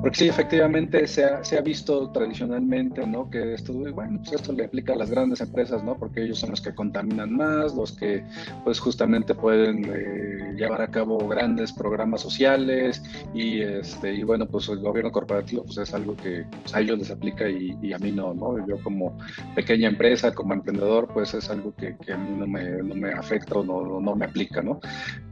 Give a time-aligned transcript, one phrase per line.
[0.00, 3.28] Porque sí, efectivamente se ha, se ha visto tradicionalmente, ¿no?
[3.28, 5.96] Que esto, bueno, pues esto le aplica a las grandes empresas, ¿no?
[5.96, 8.22] Porque ellos son los que contaminan más, los que
[8.64, 13.02] pues justamente pueden eh, llevar a cabo grandes programas sociales
[13.34, 16.98] y, este, y bueno, pues el gobierno corporativo pues es algo que pues, a ellos
[16.98, 18.64] les aplica y, a mí no, ¿no?
[18.68, 19.18] Yo como
[19.56, 23.12] pequeña empresa, como emprendedor, pues es algo que, que a mí no me, no me
[23.12, 24.78] afecta o no, no me aplica, ¿no?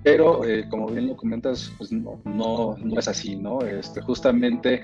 [0.02, 3.60] Pero eh, como bien lo comentas, pues no, no, no es así, ¿no?
[3.60, 4.82] Este, justamente eh,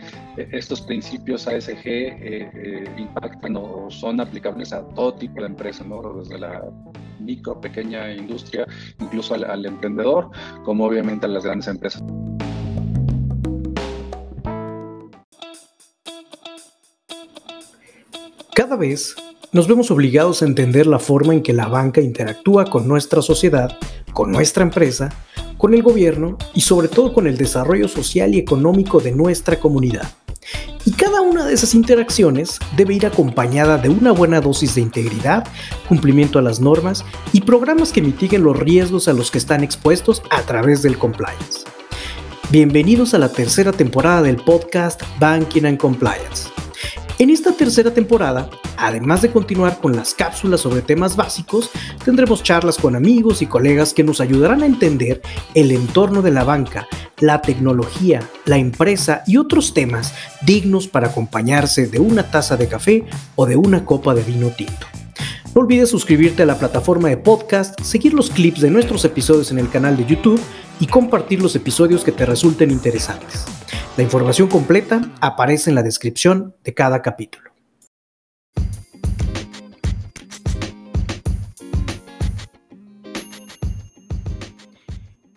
[0.52, 6.02] estos principios ASG eh, impactan o son aplicables a todo tipo de empresa, ¿no?
[6.14, 6.62] Desde la
[7.20, 8.66] micro, pequeña industria,
[9.00, 10.30] incluso al, al emprendedor,
[10.64, 12.02] como obviamente a las grandes empresas.
[18.54, 19.16] Cada vez
[19.52, 23.76] nos vemos obligados a entender la forma en que la banca interactúa con nuestra sociedad,
[24.14, 25.10] con nuestra empresa,
[25.58, 30.10] con el gobierno y sobre todo con el desarrollo social y económico de nuestra comunidad.
[30.86, 35.46] Y cada una de esas interacciones debe ir acompañada de una buena dosis de integridad,
[35.86, 40.22] cumplimiento a las normas y programas que mitiguen los riesgos a los que están expuestos
[40.30, 41.60] a través del compliance.
[42.50, 46.48] Bienvenidos a la tercera temporada del podcast Banking and Compliance.
[47.22, 51.70] En esta tercera temporada, además de continuar con las cápsulas sobre temas básicos,
[52.04, 55.22] tendremos charlas con amigos y colegas que nos ayudarán a entender
[55.54, 56.88] el entorno de la banca,
[57.20, 60.12] la tecnología, la empresa y otros temas
[60.44, 63.04] dignos para acompañarse de una taza de café
[63.36, 64.88] o de una copa de vino tinto.
[65.54, 69.60] No olvides suscribirte a la plataforma de podcast, seguir los clips de nuestros episodios en
[69.60, 70.40] el canal de YouTube
[70.80, 73.44] y compartir los episodios que te resulten interesantes.
[73.94, 77.50] La información completa aparece en la descripción de cada capítulo.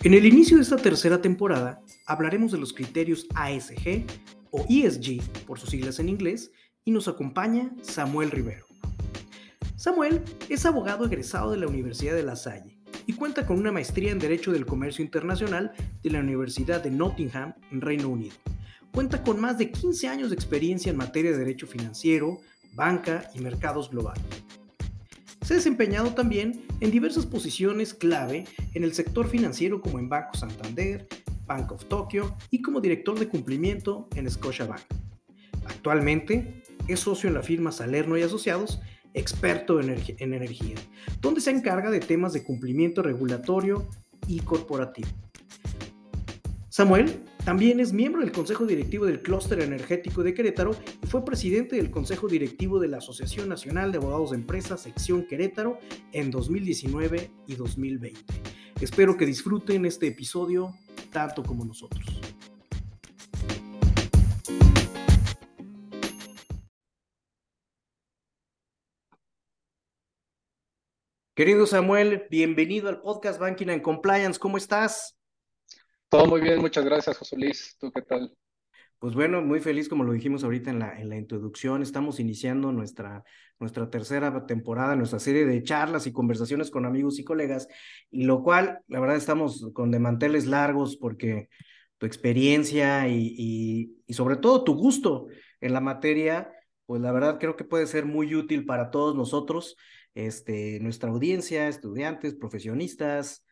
[0.03, 4.05] En el inicio de esta tercera temporada hablaremos de los criterios ASG
[4.51, 6.49] o ESG por sus siglas en inglés
[6.85, 8.67] y nos acompaña Samuel Rivero.
[9.75, 12.74] Samuel es abogado egresado de la Universidad de La Salle
[13.07, 17.53] y cuenta con una maestría en Derecho del Comercio Internacional de la Universidad de Nottingham,
[17.71, 18.35] en Reino Unido.
[18.91, 22.39] Cuenta con más de 15 años de experiencia en materia de derecho financiero,
[22.73, 24.23] banca y mercados globales.
[25.41, 30.35] Se ha desempeñado también en diversas posiciones clave en el sector financiero como en Banco
[30.35, 31.07] Santander,
[31.45, 34.81] Bank of Tokyo y como director de cumplimiento en Scotiabank.
[35.67, 38.79] Actualmente es socio en la firma Salerno y Asociados
[39.15, 40.75] experto en, energía,
[41.21, 43.87] donde se encarga de temas de cumplimiento regulatorio
[44.27, 45.09] y corporativo.
[46.69, 51.77] Samuel también es miembro del Consejo Directivo del Clúster Energético de Querétaro y fue presidente
[51.77, 55.79] del Consejo Directivo de la Asociación Nacional de Abogados de Empresas Sección Querétaro
[56.11, 58.19] en 2019 y 2020.
[58.81, 60.75] Espero que disfruten este episodio
[61.11, 62.14] tanto como nosotros.
[71.35, 74.39] Querido Samuel, bienvenido al podcast Banking and Compliance.
[74.39, 75.17] ¿Cómo estás?
[76.07, 77.75] Todo muy bien, muchas gracias, José Luis.
[77.77, 78.33] ¿Tú qué tal?
[78.99, 81.81] Pues bueno, muy feliz, como lo dijimos ahorita en la, en la introducción.
[81.81, 83.25] Estamos iniciando nuestra,
[83.59, 87.67] nuestra tercera temporada, nuestra serie de charlas y conversaciones con amigos y colegas,
[88.09, 91.49] y lo cual, la verdad, estamos con de manteles largos porque
[91.97, 95.27] tu experiencia y, y sobre todo tu gusto
[95.59, 96.49] en la materia,
[96.85, 99.75] pues la verdad creo que puede ser muy útil para todos nosotros
[100.15, 103.45] este, nuestra audiencia, estudiantes, profesionistas,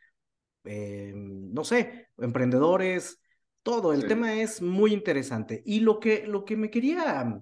[0.64, 3.20] eh, no sé, emprendedores,
[3.62, 3.94] todo.
[3.94, 5.62] El tema es muy interesante.
[5.66, 7.42] Y lo que, lo que me quería,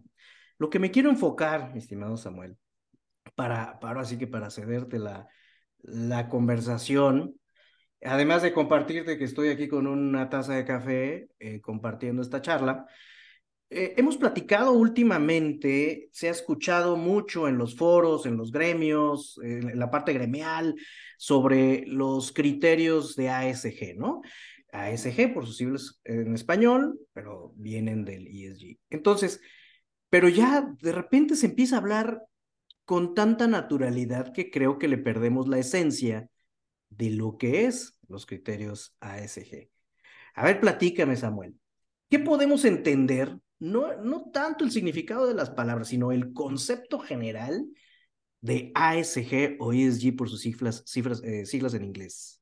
[0.58, 2.58] lo que me quiero enfocar, estimado Samuel,
[3.36, 5.28] para, para así que para cederte la,
[5.84, 7.36] la conversación,
[8.04, 12.86] además de compartirte que estoy aquí con una taza de café eh, compartiendo esta charla,
[13.74, 19.80] eh, hemos platicado últimamente, se ha escuchado mucho en los foros, en los gremios, en
[19.80, 20.76] la parte gremial,
[21.18, 24.22] sobre los criterios de ASG, ¿no?
[24.74, 28.78] ASG por sus siglas en español, pero vienen del ESG.
[28.90, 29.40] Entonces,
[30.10, 32.24] pero ya de repente se empieza a hablar
[32.84, 36.30] con tanta naturalidad que creo que le perdemos la esencia
[36.90, 39.70] de lo que es los criterios ASG.
[40.36, 41.56] A ver, platícame, Samuel.
[42.10, 47.68] ¿Qué podemos entender no, tanto el significado de las palabras, sino el concepto general
[48.42, 52.42] de ASG o ESG por sus siglas, cifras, eh, siglas en inglés.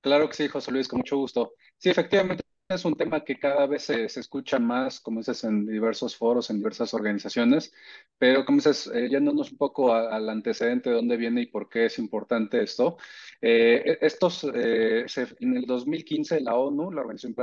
[0.00, 1.52] Claro que sí, José Luis, con mucho gusto.
[1.78, 6.16] Sí, efectivamente, es un tema que cada vez se, escucha más, como dices, en diversos
[6.16, 7.72] foros, en diversas organizaciones,
[8.18, 11.86] pero como dices, eh, yéndonos un poco al antecedente de dónde viene y por qué
[11.86, 12.96] es importante esto.
[13.42, 15.04] Eh, estos, eh,
[15.40, 17.34] en el 2015 la ONU, la Organización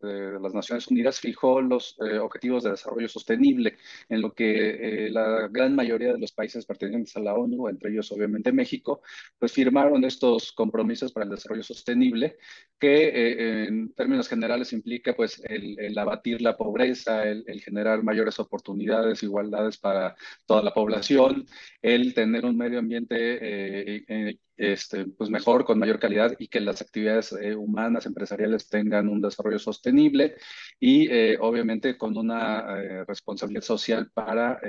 [0.00, 3.76] de las Naciones Unidas, fijó los objetivos de desarrollo sostenible,
[4.08, 8.10] en lo que la gran mayoría de los países pertenecientes a la ONU, entre ellos
[8.10, 9.02] obviamente México,
[9.38, 12.38] pues firmaron estos compromisos para el desarrollo sostenible,
[12.78, 19.78] que en términos generales implica pues el, abatir la pobreza, el, generar mayores oportunidades, igualdades
[19.78, 20.16] para
[20.46, 21.46] toda la población,
[21.82, 26.60] el tener un medio ambiente eh, eh, este, pues mejor, con mayor calidad y que
[26.60, 30.36] las actividades eh, humanas, empresariales tengan un desarrollo sostenible
[30.80, 31.08] y
[31.38, 34.60] obviamente con una responsabilidad social para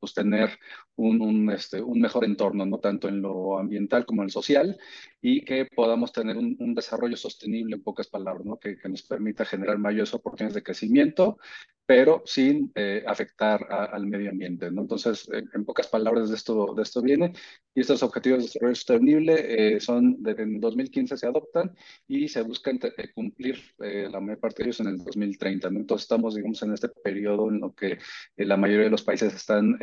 [0.00, 0.50] pues tener
[0.96, 4.78] un, este, un mejor entorno, no tanto en lo ambiental como en lo social
[5.20, 8.58] y que podamos tener un, desarrollo sostenible en pocas palabras, ¿no?
[8.58, 11.38] que nos permita generar mayores oportunidades de crecimiento
[11.86, 14.70] pero sin eh, afectar al medio ambiente.
[14.70, 14.82] ¿no?
[14.82, 17.32] Entonces, en pocas palabras, de esto, de esto viene.
[17.74, 21.74] Y estos objetivos de desarrollo sostenible eh, son, desde en 2015 se adoptan
[22.08, 25.70] y se buscan eh, cumplir la mayor parte de ellos en el 2030.
[25.70, 25.80] ¿no?
[25.80, 27.98] Entonces, estamos, digamos, en este periodo en lo que
[28.36, 29.78] la mayoría de los países están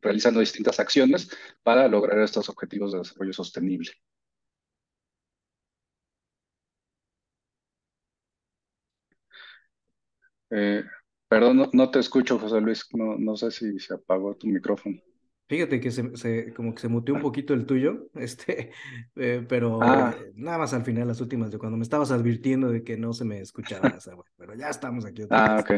[0.00, 1.28] realizando distintas acciones
[1.62, 3.90] para lograr estos objetivos de desarrollo sostenible.
[10.50, 10.84] Eh,
[11.28, 12.86] perdón, no, te escucho, José Luis.
[12.92, 14.98] No, no sé si se apagó tu micrófono.
[15.48, 18.72] Fíjate que se, como que se muteó un poquito el tuyo, este,
[19.16, 20.14] eh, pero ah.
[20.18, 23.14] eh, nada más al final, las últimas, de cuando me estabas advirtiendo de que no
[23.14, 23.96] se me escuchaba,
[24.36, 25.72] pero ya estamos aquí Ah, ok.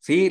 [0.00, 0.28] Sí,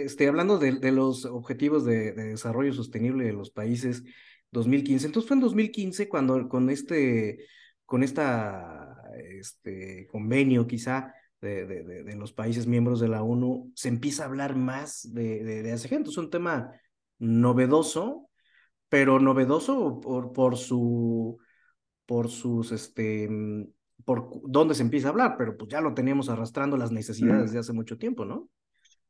[0.00, 4.04] este, hablando de, de los objetivos de, de, desarrollo sostenible de los países
[4.52, 5.06] 2015.
[5.06, 7.46] Entonces fue en 2015 cuando con este,
[7.84, 9.02] con esta,
[9.38, 14.56] este convenio quizá de, de, los países miembros de la ONU, se empieza a hablar
[14.56, 16.10] más de, de, ese gente.
[16.10, 16.72] Es un tema
[17.18, 18.28] novedoso,
[18.88, 21.38] pero novedoso por, por su,
[22.06, 23.28] por sus, este,
[24.04, 27.58] por dónde se empieza a hablar, pero pues ya lo teníamos arrastrando las necesidades de
[27.58, 28.48] hace mucho tiempo, ¿no?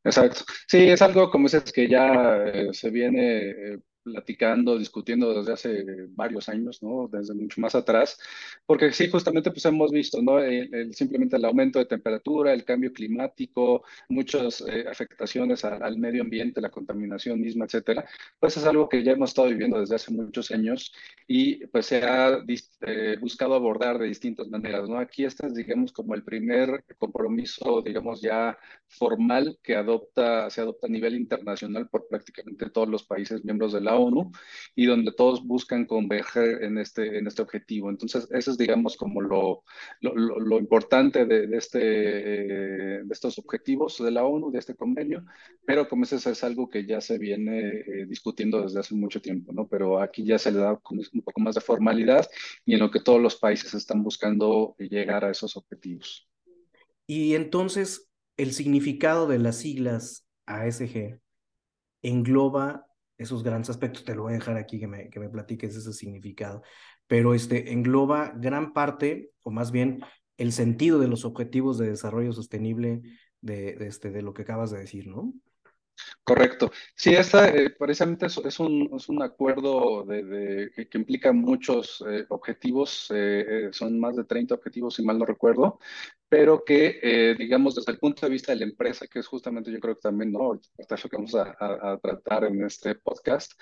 [0.04, 0.40] Exacto.
[0.66, 5.84] Sí, es algo como dices que ya eh, se viene eh, platicando, discutiendo desde hace
[6.10, 7.08] varios años, ¿no?
[7.10, 8.18] Desde mucho más atrás,
[8.66, 10.38] porque sí, justamente pues hemos visto, ¿no?
[10.38, 16.60] El, simplemente el aumento de temperatura, el cambio climático, muchas eh, afectaciones al medio ambiente,
[16.60, 18.08] la contaminación misma, etcétera,
[18.38, 20.92] pues es algo que ya hemos estado viviendo desde hace muchos años
[21.26, 22.42] y pues se ha
[22.80, 24.98] eh, buscado abordar de distintas maneras, ¿no?
[24.98, 30.86] Aquí este es, digamos, como el primer compromiso, digamos, ya formal que adopta, se adopta
[30.86, 34.32] a nivel internacional por prácticamente todos los países miembros de la ONU
[34.74, 37.90] y donde todos buscan converger en este, en este objetivo.
[37.90, 39.64] Entonces, eso es, digamos, como lo,
[40.00, 45.24] lo, importante de, este, de estos objetivos de la ONU, de este convenio,
[45.66, 49.52] pero como ese es algo que ya se viene eh, discutiendo desde hace mucho tiempo,
[49.52, 49.66] ¿no?
[49.66, 52.26] Pero aquí ya se le da un poco más de formalidad
[52.64, 56.28] y en lo que todos los países están buscando llegar a esos objetivos.
[57.06, 61.20] Y entonces, el significado de las siglas ASG
[62.02, 62.87] engloba
[63.18, 64.04] esos grandes aspectos.
[64.04, 66.62] Te lo voy a dejar aquí que me, que me platiques ese significado.
[67.06, 70.00] Pero este engloba gran parte, o más bien
[70.38, 73.02] el sentido de los objetivos de desarrollo sostenible
[73.40, 75.34] de, este, de lo que acabas de decir, ¿no?
[76.22, 76.70] Correcto.
[76.94, 83.10] Sí, esta eh, precisamente es, un, es, un, acuerdo de, que, implica muchos eh, objetivos,
[83.12, 85.80] eh, son más de 30 objetivos, si mal no recuerdo,
[86.28, 89.72] pero que, eh, digamos, desde el punto de vista de la empresa, que es justamente
[89.72, 90.52] yo creo que también, ¿no?
[90.52, 90.60] lo
[91.10, 93.52] que vamos a, tratar en este podcast,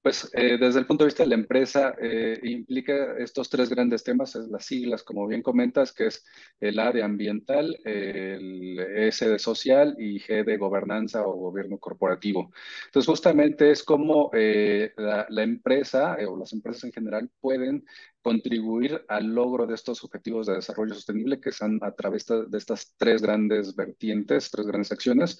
[0.00, 4.02] pues eh, desde el punto de vista de la empresa eh, implica estos tres grandes
[4.04, 6.24] temas, es las siglas, como bien comentas, que es
[6.60, 12.50] el A de ambiental, el S de social y G de gobernanza o gobierno corporativo.
[12.86, 17.84] Entonces, justamente es como la, la, empresa o las empresas en general pueden
[18.24, 22.94] contribuir al logro de estos objetivos de desarrollo sostenible que están a través de estas
[22.96, 25.38] tres grandes vertientes, tres grandes acciones.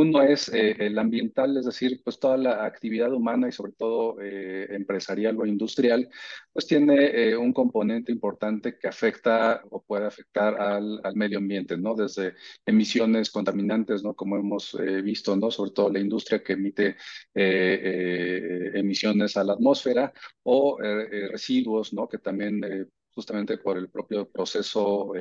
[0.00, 4.20] Uno es eh, el ambiental, es decir, pues toda la actividad humana y sobre todo
[4.20, 6.08] eh, empresarial o industrial,
[6.52, 11.76] pues tiene eh, un componente importante que afecta o puede afectar al, al, medio ambiente,
[11.76, 11.96] ¿no?
[11.96, 14.14] Desde emisiones contaminantes, ¿no?
[14.14, 15.50] Como hemos visto, ¿no?
[15.50, 16.96] Sobre todo la industria que emite
[18.78, 20.12] emisiones a la atmósfera
[20.44, 22.06] o residuos, ¿no?
[22.08, 22.60] Que también
[23.10, 25.12] justamente por el propio proceso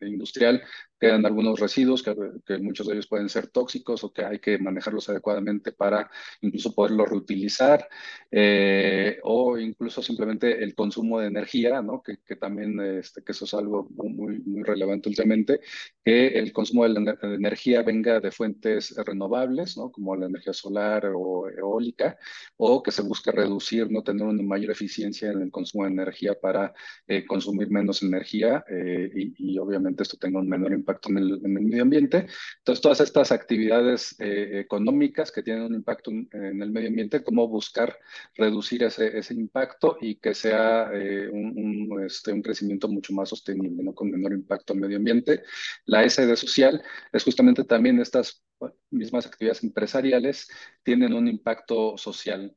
[0.00, 0.62] industrial
[1.00, 2.14] quedan algunos residuos que,
[2.46, 6.10] que, muchos de ellos pueden ser tóxicos o que hay que manejarlos adecuadamente para
[6.42, 7.88] incluso poderlos reutilizar
[8.30, 12.02] eh, o incluso simplemente el consumo de energía, ¿no?
[12.02, 15.60] que, que también este, que eso es algo muy, muy relevante últimamente,
[16.04, 19.90] que el consumo de la energía venga de fuentes renovables, ¿no?
[19.90, 22.18] como la energía solar o eólica,
[22.58, 26.38] o que se busque reducir, no tener una mayor eficiencia en el consumo de energía
[26.38, 26.74] para
[27.06, 31.40] eh, consumir menos energía eh, y, y, obviamente esto tenga un menor impacto en el,
[31.44, 32.26] en el medio ambiente.
[32.58, 36.28] Entonces, todas estas actividades eh, económicas que tienen un impacto en,
[36.62, 37.96] el medio ambiente, cómo buscar
[38.34, 43.82] reducir ese, ese impacto y que sea un, un, este, un crecimiento mucho más sostenible,
[43.82, 43.94] ¿no?
[43.94, 45.42] con menor impacto al medio ambiente.
[45.86, 46.82] La SD social
[47.12, 48.42] es justamente también estas
[48.90, 50.48] mismas actividades empresariales
[50.82, 52.54] tienen un impacto social,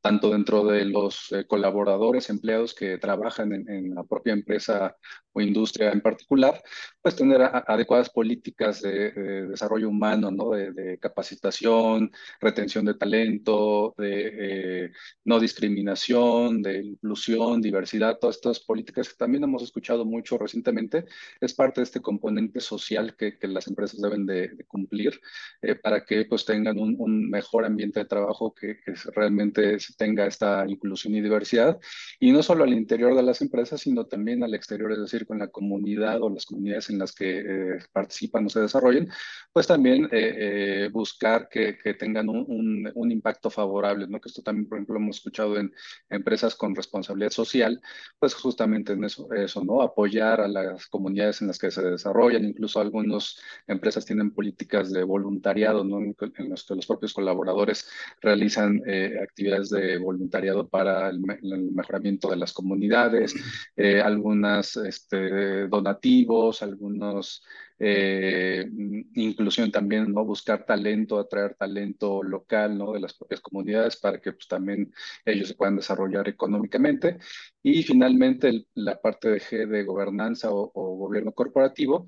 [0.00, 4.96] tanto dentro de los eh, colaboradores, empleados que trabajan en, en, la propia empresa
[5.32, 6.62] o industria en particular,
[7.02, 10.50] pues tener adecuadas políticas de, de, desarrollo humano, ¿no?
[10.50, 14.92] De, de, capacitación, retención de talento, de eh,
[15.24, 21.04] no discriminación, de inclusión, diversidad, todas estas políticas que también hemos escuchado mucho recientemente,
[21.40, 25.20] es parte de este componente social que, que las empresas deben de, de cumplir
[25.62, 30.26] eh, para que pues tengan un, un, mejor ambiente de trabajo, que, que realmente tenga
[30.26, 31.78] esta inclusión y diversidad,
[32.20, 35.38] y no solo al interior de las empresas, sino también al exterior, es decir, con
[35.38, 39.08] la comunidad o las comunidades en las que eh, participan o se desarrollen,
[39.52, 44.20] pues también eh, eh buscar que, tengan un, impacto favorable, ¿no?
[44.20, 45.72] Que esto también, por ejemplo, lo hemos escuchado en
[46.10, 47.80] empresas con responsabilidad social,
[48.18, 49.82] pues justamente en eso, ¿no?
[49.82, 55.04] Apoyar a las comunidades en las que se desarrollan, incluso algunas empresas tienen políticas de
[55.04, 55.98] voluntariado, ¿no?
[55.98, 56.14] En
[56.50, 57.88] los que los propios colaboradores
[58.20, 58.82] realizan
[59.22, 63.34] actividades de voluntariado para el, el, mejoramiento de las comunidades,
[63.76, 67.35] eh, algunas este, donativos, algunos
[67.78, 68.66] eh,
[69.14, 70.24] inclusión también, ¿no?
[70.24, 72.92] Buscar talento, atraer talento local, ¿no?
[72.92, 74.92] De las propias comunidades para que pues también
[75.24, 77.18] ellos se puedan desarrollar económicamente.
[77.62, 82.06] Y finalmente la parte de G de gobernanza o gobierno corporativo,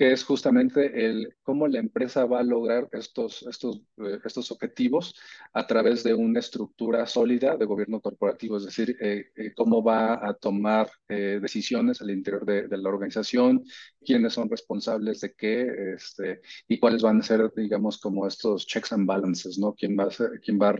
[0.00, 5.14] que es justamente el cómo la empresa va a lograr estos, estos, eh, estos objetivos
[5.52, 10.26] a través de una estructura sólida de gobierno corporativo, es decir, eh, eh, cómo va
[10.26, 13.64] a tomar decisiones al interior de, la organización,
[14.02, 18.92] quiénes son responsables de qué, este, y cuáles van a ser, digamos, como estos checks
[18.92, 19.74] and balances, ¿no?
[19.74, 20.74] ¿Quién va a, quién va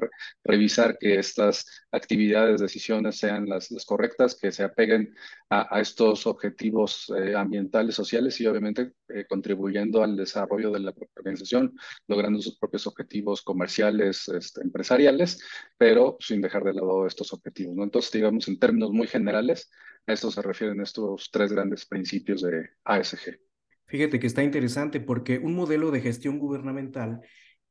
[0.45, 5.15] revisar que estas actividades, decisiones sean las correctas, que se apeguen
[5.51, 11.75] a, estos objetivos eh, ambientales, sociales y obviamente eh, contribuyendo al desarrollo de la organización,
[12.07, 15.43] logrando sus propios objetivos comerciales, este, empresariales,
[15.77, 17.75] pero sin dejar de lado estos objetivos.
[17.75, 17.83] ¿no?
[17.83, 19.69] Entonces, digamos, en términos muy generales,
[20.07, 23.41] a esto se refieren estos tres grandes principios de ASG.
[23.87, 27.23] Fíjate que está interesante porque un modelo de gestión gubernamental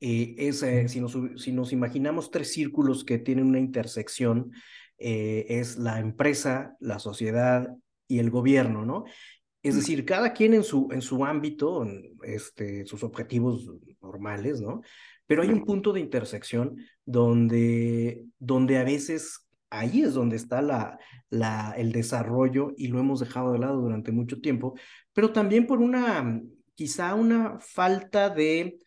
[0.01, 4.51] eh, es, si, nos, si nos imaginamos tres círculos que tienen una intersección,
[5.00, 7.75] eh, es la empresa, la sociedad
[8.08, 9.06] y el gobierno, ¿no?
[9.62, 11.86] Es decir, cada quien en su, en su ámbito,
[12.24, 13.70] este, sus objetivos
[14.01, 14.82] normales, ¿no?
[15.27, 20.98] Pero hay un punto de intersección donde, donde a veces ahí es donde está la,
[21.29, 24.75] la, el desarrollo y lo hemos dejado de lado durante mucho tiempo,
[25.13, 26.41] pero también por una,
[26.74, 28.79] quizá una falta de,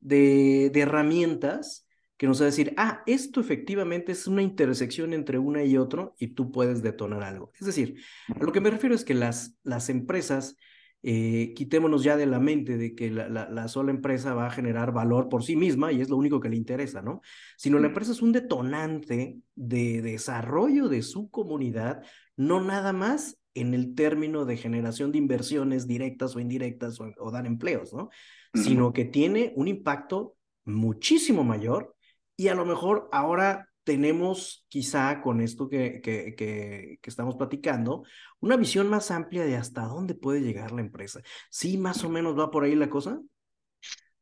[0.00, 1.83] de, de herramientas
[2.16, 6.14] que nos va a decir, ah, esto efectivamente es una intersección entre una y otro
[6.18, 7.52] y tú puedes detonar algo.
[7.58, 7.96] Es decir,
[8.34, 10.56] a lo que me refiero es que las, las empresas,
[11.02, 14.50] eh, quitémonos ya de la mente de que la, la, la, sola empresa va a
[14.50, 17.20] generar valor por sí misma y es lo único que le interesa, ¿no?
[17.58, 22.02] Sino la empresa es un detonante de desarrollo de su comunidad,
[22.36, 27.30] no nada más en el término de generación de inversiones directas o indirectas o, o
[27.30, 28.08] dar empleos, ¿no?
[28.54, 31.94] Sino que tiene un impacto muchísimo mayor
[32.36, 38.04] y a lo mejor ahora tenemos quizá con esto que, que, que, que, estamos platicando,
[38.40, 41.20] una visión más amplia de hasta dónde puede llegar la empresa.
[41.50, 43.20] ¿Sí más o menos va por ahí la cosa?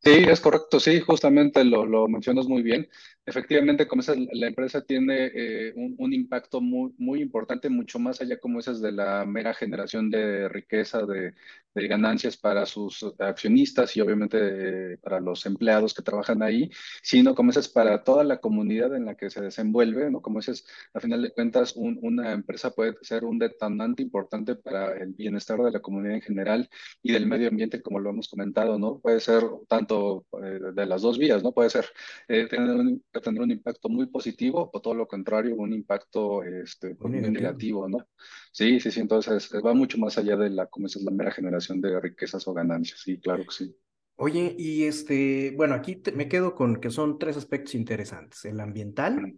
[0.04, 2.88] Sí, es correcto, sí, justamente lo, lo mencionas muy bien.
[3.24, 8.20] Efectivamente, como dices, la empresa tiene eh, un, un, impacto muy, muy importante, mucho más
[8.20, 11.32] allá, como dices, de la mera generación de riqueza, de,
[11.74, 16.68] ganancias para sus accionistas y obviamente eh, para los empleados que trabajan ahí,
[17.02, 20.20] sino, como dices, para toda la comunidad en la que se desenvuelve, ¿no?
[20.20, 24.98] Como dices, a final de cuentas, un, una empresa puede ser un detonante importante para
[24.98, 26.68] el bienestar de la comunidad en general
[27.02, 28.98] y del medio ambiente, como lo hemos comentado, ¿no?
[28.98, 31.52] Puede ser tanto eh, de las dos vías, ¿no?
[31.52, 31.86] Puede ser
[32.28, 36.42] eh, tener un a tener un impacto muy positivo o todo lo contrario, un impacto
[36.42, 37.88] este, pues, muy, negativo.
[37.88, 38.06] ¿no?
[38.52, 41.80] Sí, sí, sí, entonces va mucho más allá de la, como es la mera generación
[41.80, 43.76] de riquezas o ganancias, sí, claro que sí.
[44.16, 49.34] Oye, y este, bueno, aquí me quedo con que son tres aspectos interesantes, el ambiental,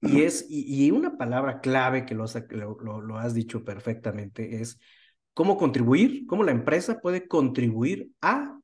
[0.00, 4.80] y es, y, una palabra clave que lo has, lo, has dicho perfectamente es
[5.32, 8.58] cómo contribuir, cómo la empresa puede contribuir a,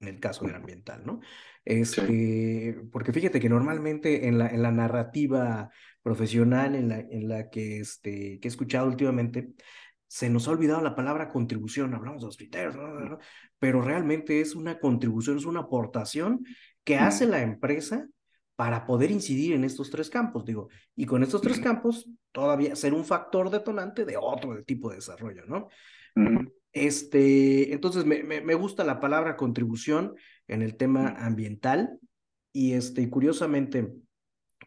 [0.00, 1.20] en el caso del ambiental, ¿no?
[1.66, 5.68] Este, porque fíjate que normalmente en la, en la narrativa
[6.00, 9.50] profesional en la, en la que, este, que he escuchado últimamente,
[10.06, 12.76] se nos ha olvidado la palabra contribución, hablamos de los criterios,
[13.58, 16.44] pero realmente es una contribución, es una aportación
[16.84, 18.06] que hace la empresa
[18.54, 22.94] para poder incidir en estos tres campos, digo, y con estos tres campos todavía ser
[22.94, 25.68] un factor detonante de otro tipo de desarrollo, ¿no?
[26.76, 30.14] Este, entonces me, me, gusta la palabra contribución
[30.46, 31.98] en el tema ambiental
[32.52, 33.94] y este, curiosamente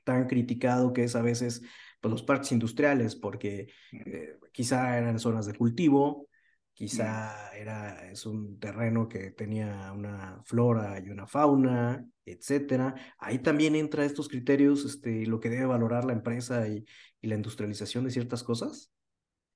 [0.04, 1.62] tan criticado que es a veces
[2.02, 6.28] pues, los parques industriales, porque eh, quizá eran zonas de cultivo,
[6.74, 12.96] quizá era, es un terreno que tenía una flora y una fauna, etcétera.
[13.20, 16.84] Ahí también entra estos criterios, este, lo que debe valorar la empresa y,
[17.22, 18.92] y la industrialización de ciertas cosas.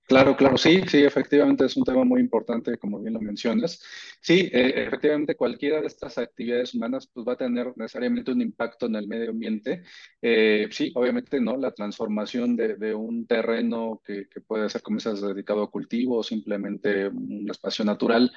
[0.06, 3.82] Claro, claro, sí, sí, efectivamente es un tema muy importante, como bien lo mencionas.
[4.20, 8.88] Sí, eh, efectivamente cualquiera de estas actividades humanas pues va a tener necesariamente un impacto
[8.88, 9.84] en el medio ambiente.
[10.22, 11.56] Eh, sí, obviamente, ¿no?
[11.56, 17.08] La transformación de, un terreno que, puede ser, como dices, dedicado a cultivo o simplemente
[17.08, 18.32] un espacio natural,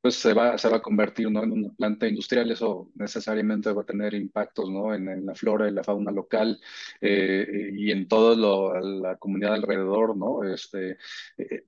[0.00, 1.42] pues se va, a convertir, ¿no?
[1.42, 2.50] En una planta industrial.
[2.50, 4.94] Eso necesariamente va a tener impactos, ¿no?
[4.94, 6.58] En, la flora y la fauna local
[7.00, 8.36] eh, y en toda
[8.82, 10.44] la comunidad alrededor, ¿no?
[10.44, 10.96] Este,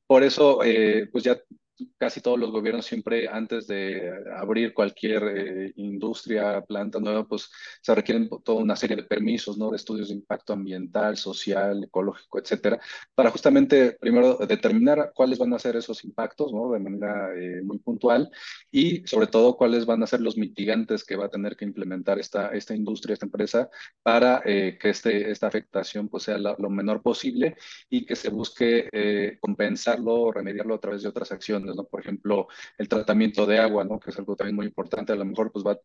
[0.07, 1.39] por eso, eh, pues ya
[1.99, 7.95] casi todos los gobiernos siempre antes de abrir cualquier eh, industria, planta nueva, pues se
[7.95, 9.71] requieren toda una serie de permisos, ¿no?
[9.71, 12.81] De estudios de impacto ambiental, social, ecológico, etcétera,
[13.15, 16.73] para justamente primero determinar cuáles van a ser esos impactos, ¿no?
[16.73, 18.31] De manera eh, muy puntual
[18.71, 22.19] y sobre todo cuáles van a ser los mitigantes que va a tener que implementar
[22.19, 23.71] esta, esta industria, esta empresa,
[24.03, 27.57] para eh, que este, esta afectación pues sea lo menor posible
[27.89, 28.89] y que se busque
[29.41, 32.49] compensarlo o remediarlo a través de otras acciones por ejemplo,
[32.79, 33.99] el tratamiento de agua, ¿no?
[33.99, 35.13] Que es algo también muy importante.
[35.13, 35.79] A lo mejor, pues, va,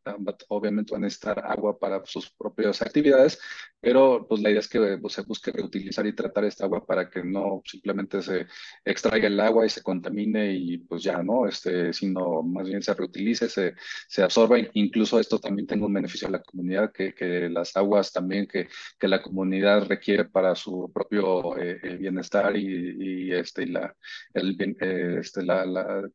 [0.49, 3.39] obviamente van a necesitar agua para sus propias actividades,
[3.79, 7.09] pero pues la idea es que pues, se busque reutilizar y tratar esta agua para
[7.09, 8.47] que no simplemente se
[8.85, 11.47] extraiga el agua y se contamine y pues ya, ¿no?
[11.47, 13.75] Este, sino más bien se reutilice, se,
[14.07, 14.57] se absorba.
[14.73, 18.67] Incluso esto también tiene un beneficio a la comunidad, que, que las aguas también que,
[18.99, 23.95] que la comunidad requiere para su propio eh, eh, bienestar y, y, este, la,
[24.33, 25.65] el, eh, este, la,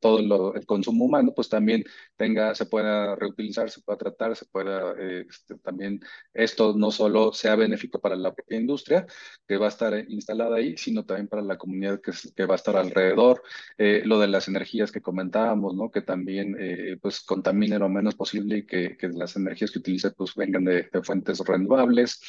[0.00, 1.84] todo el consumo humano, pues también
[2.16, 6.00] tenga, se pueda reutilizar, se pueda tratar, se pueda este, también,
[6.34, 9.06] esto no solo sea benéfico para la propia industria
[9.46, 12.56] que va a estar instalada ahí, sino también para la comunidad que, que va a
[12.56, 13.42] estar alrededor.
[13.78, 15.90] Eh, lo de las energías que comentábamos, ¿no?
[15.90, 20.10] Que también eh, pues contamine lo menos posible y que, que las energías que utilice
[20.12, 22.20] pues vengan de, de fuentes renovables.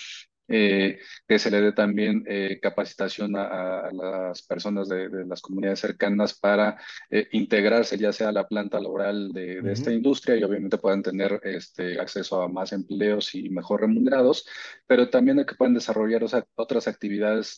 [0.48, 6.38] Eh, que se le dé también eh, capacitación a, las personas de, las comunidades cercanas
[6.38, 6.78] para
[7.10, 11.40] eh, integrarse ya sea a la planta laboral de, esta industria y obviamente puedan tener
[11.44, 14.46] este, acceso a más empleos y mejor remunerados,
[14.86, 16.24] pero también que puedan desarrollar
[16.56, 17.58] otras actividades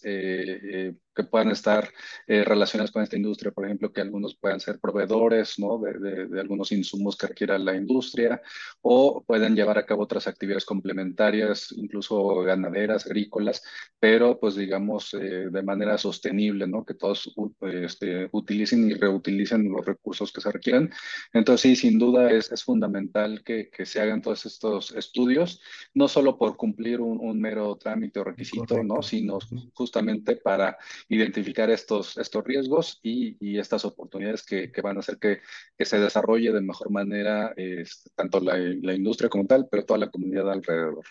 [1.16, 1.90] que puedan estar
[2.28, 5.80] relacionadas con esta industria, por ejemplo, que algunos puedan ser proveedores ¿no?
[5.80, 8.42] de, de algunos insumos que requiera la industria
[8.82, 13.64] o puedan llevar a cabo otras actividades complementarias, incluso ganaderas agrícolas,
[14.00, 16.86] pero pues digamos eh, de manera sostenible, ¿no?
[16.86, 20.92] Que todos este, utilicen y reutilicen los recursos que se requieran.
[21.34, 25.62] Entonces sí, sin duda es, es fundamental que, que, se hagan todos estos estudios,
[25.94, 29.02] no solo por cumplir un, un mero trámite o requisito, ¿no?
[29.02, 29.40] Sino
[29.74, 35.18] justamente para identificar estos, estos riesgos y, y estas oportunidades que, que, van a hacer
[35.18, 35.42] que,
[35.78, 40.00] que se desarrolle de mejor manera este, tanto la, la industria como tal, pero toda
[40.00, 41.06] la comunidad alrededor.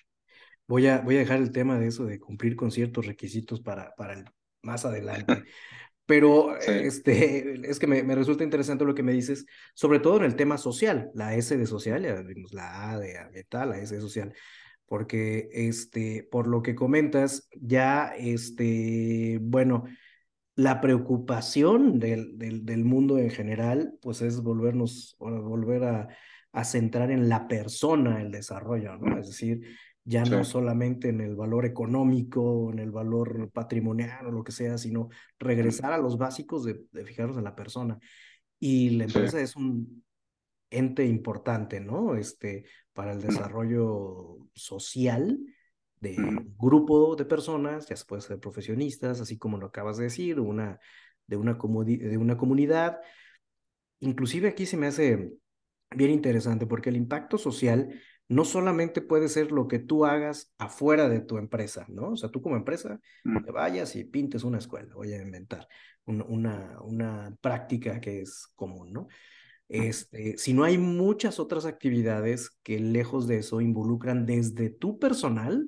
[0.66, 3.94] Voy a, voy a dejar el tema de eso, de cumplir con ciertos requisitos para,
[3.96, 4.24] para el,
[4.62, 5.44] más adelante.
[6.06, 10.24] Pero este, es que me, me, resulta interesante lo que me dices, sobre todo en
[10.24, 13.94] el tema social, la S de social, ya vimos la A de ambiental, la S
[13.94, 14.34] de social,
[14.94, 19.86] porque este, por lo que comentas, ya, este, bueno,
[20.54, 26.08] la preocupación del, del, del mundo en general, pues es volvernos, volver a,
[26.52, 29.18] a centrar en la persona, el desarrollo, ¿no?
[29.18, 29.62] Es decir,
[30.04, 34.78] ya no solamente en el valor económico, en el valor patrimonial o lo que sea,
[34.78, 35.08] sino
[35.40, 37.98] regresar a los básicos de, fijarnos en la persona.
[38.60, 40.04] Y la empresa es un
[40.70, 42.14] ente importante, ¿no?
[42.14, 45.38] Este, para el desarrollo social
[46.00, 50.04] de un grupo de personas, ya se puede ser profesionistas, así como lo acabas de
[50.04, 50.78] decir, una,
[51.26, 53.00] de, una de una comunidad.
[54.00, 55.32] Inclusive aquí se me hace
[55.90, 61.08] bien interesante porque el impacto social no solamente puede ser lo que tú hagas afuera
[61.08, 62.10] de tu empresa, ¿no?
[62.10, 63.52] O sea, tú como empresa, mm.
[63.52, 65.68] vayas y pintes una escuela, voy a inventar
[66.06, 69.08] una, una práctica que es común, ¿no?
[69.68, 75.66] Este, si no hay muchas otras actividades que lejos de eso involucran desde tu personal,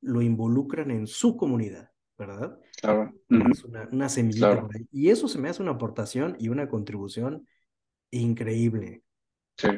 [0.00, 2.58] lo involucran en su comunidad, ¿verdad?
[2.80, 3.12] Claro.
[3.50, 4.66] Es una, una semillita.
[4.92, 7.46] Y eso se me hace una aportación y una contribución
[8.10, 9.02] increíble.
[9.56, 9.68] Sí.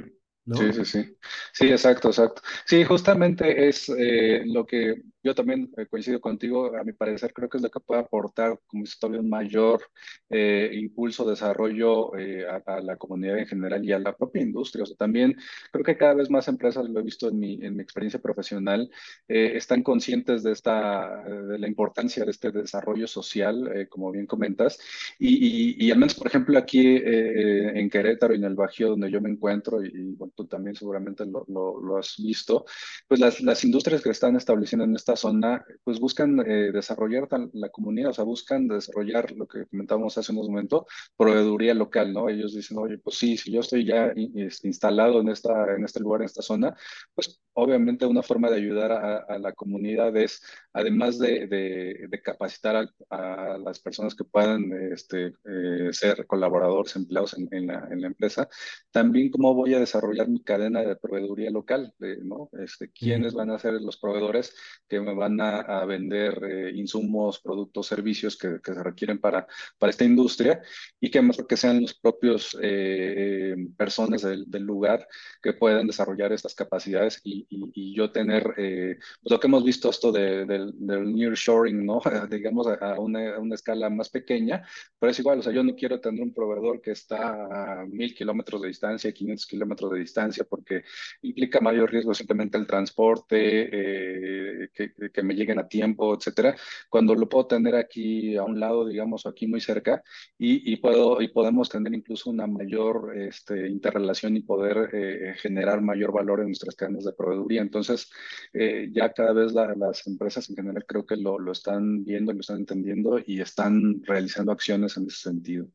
[0.54, 1.16] Sí, sí, sí.
[1.52, 2.40] Sí, exacto, exacto.
[2.66, 7.48] Sí, justamente es eh, lo que yo también eh, coincido contigo, a mi parecer creo
[7.48, 9.82] que es lo que puede aportar como todavía un mayor
[10.30, 14.84] eh, impulso, desarrollo a, la comunidad en general y a la propia industria.
[14.84, 15.36] O sea, también
[15.72, 18.88] creo que cada vez más empresas, lo he visto en mi, en mi experiencia profesional,
[19.26, 24.78] están conscientes de, esta, de la importancia de este desarrollo social, como bien comentas,
[25.18, 29.20] y, y, al menos, por ejemplo, aquí en Querétaro y en el Bajío, donde yo
[29.20, 32.64] me encuentro, y, bueno, tú también seguramente lo, lo, has visto,
[33.08, 37.68] pues las, las, industrias que están estableciendo en esta zona, pues buscan eh, desarrollar la
[37.70, 40.84] comunidad, o sea, buscan desarrollar lo que comentábamos hace unos momentos,
[41.16, 42.28] proveeduría local, ¿no?
[42.28, 46.00] Ellos dicen, oye, pues sí, si yo estoy ya este, instalado en, esta, en este
[46.00, 46.76] lugar, en esta zona,
[47.14, 50.42] pues obviamente una forma de ayudar a, la comunidad es,
[50.72, 57.48] además de, de, capacitar a, las personas que puedan este, eh, ser colaboradores, empleados en,
[57.52, 58.48] en, la, en, la, empresa,
[58.90, 62.50] también cómo voy a desarrollar mi cadena de proveeduría local, ¿no?
[62.62, 64.54] Este, ¿Quiénes van a ser los proveedores
[64.88, 69.46] que me van a, vender eh, insumos, productos, servicios que, que, se requieren para,
[69.78, 70.60] para esta industria
[71.00, 75.06] y que mejor que sean los propios eh, personas del, del, lugar
[75.40, 79.90] que puedan desarrollar estas capacidades y, y, yo tener, eh, pues lo que hemos visto
[79.90, 82.00] esto de, del, del nearshoring, ¿no?
[82.30, 84.64] digamos, a una, una, escala más pequeña,
[84.98, 88.14] pero es igual, o sea, yo no quiero tener un proveedor que está a mil
[88.14, 90.82] kilómetros de distancia, 500 kilómetros de distancia, porque
[91.22, 96.56] implica mayor riesgo simplemente el transporte, eh, que, que, me lleguen a tiempo, etcétera,
[96.88, 100.02] cuando lo puedo tener aquí a un lado, digamos, aquí muy cerca,
[100.38, 105.80] y, y puedo, y podemos tener incluso una mayor este, interrelación y poder eh, generar
[105.80, 107.12] mayor valor en nuestras cadenas de
[107.44, 108.10] proveedor entonces,
[108.52, 112.40] eh, ya cada vez las empresas en general creo que lo, lo están viendo, lo
[112.40, 115.68] están entendiendo y están realizando acciones en ese sentido.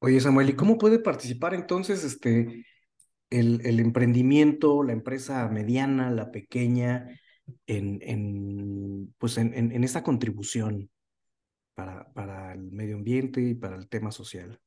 [0.00, 2.66] Oye, Samuel, ¿y cómo puede participar entonces este,
[3.30, 7.08] el, el emprendimiento, la empresa mediana, la pequeña,
[7.66, 10.90] en, en pues en, en, esta contribución
[11.74, 14.60] para, para el medio ambiente y para el tema social?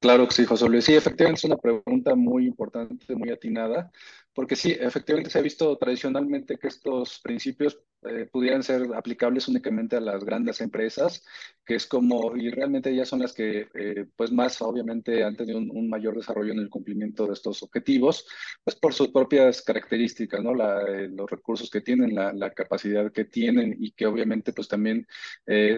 [0.00, 0.84] Claro que sí, José Luis.
[0.86, 3.90] Sí, efectivamente es una pregunta muy importante, muy atinada,
[4.32, 9.94] porque sí, efectivamente se ha visto tradicionalmente que estos principios eh, pudieran ser aplicables únicamente
[9.94, 11.22] a las grandes empresas,
[11.66, 15.58] que es como, y realmente ellas son las que, eh, pues más obviamente han tenido
[15.58, 18.26] un, mayor desarrollo en el cumplimiento de estos objetivos,
[18.64, 20.54] pues por sus propias características, ¿no?
[20.54, 24.68] La, eh, los recursos que tienen, la, la, capacidad que tienen y que obviamente pues
[24.68, 25.06] también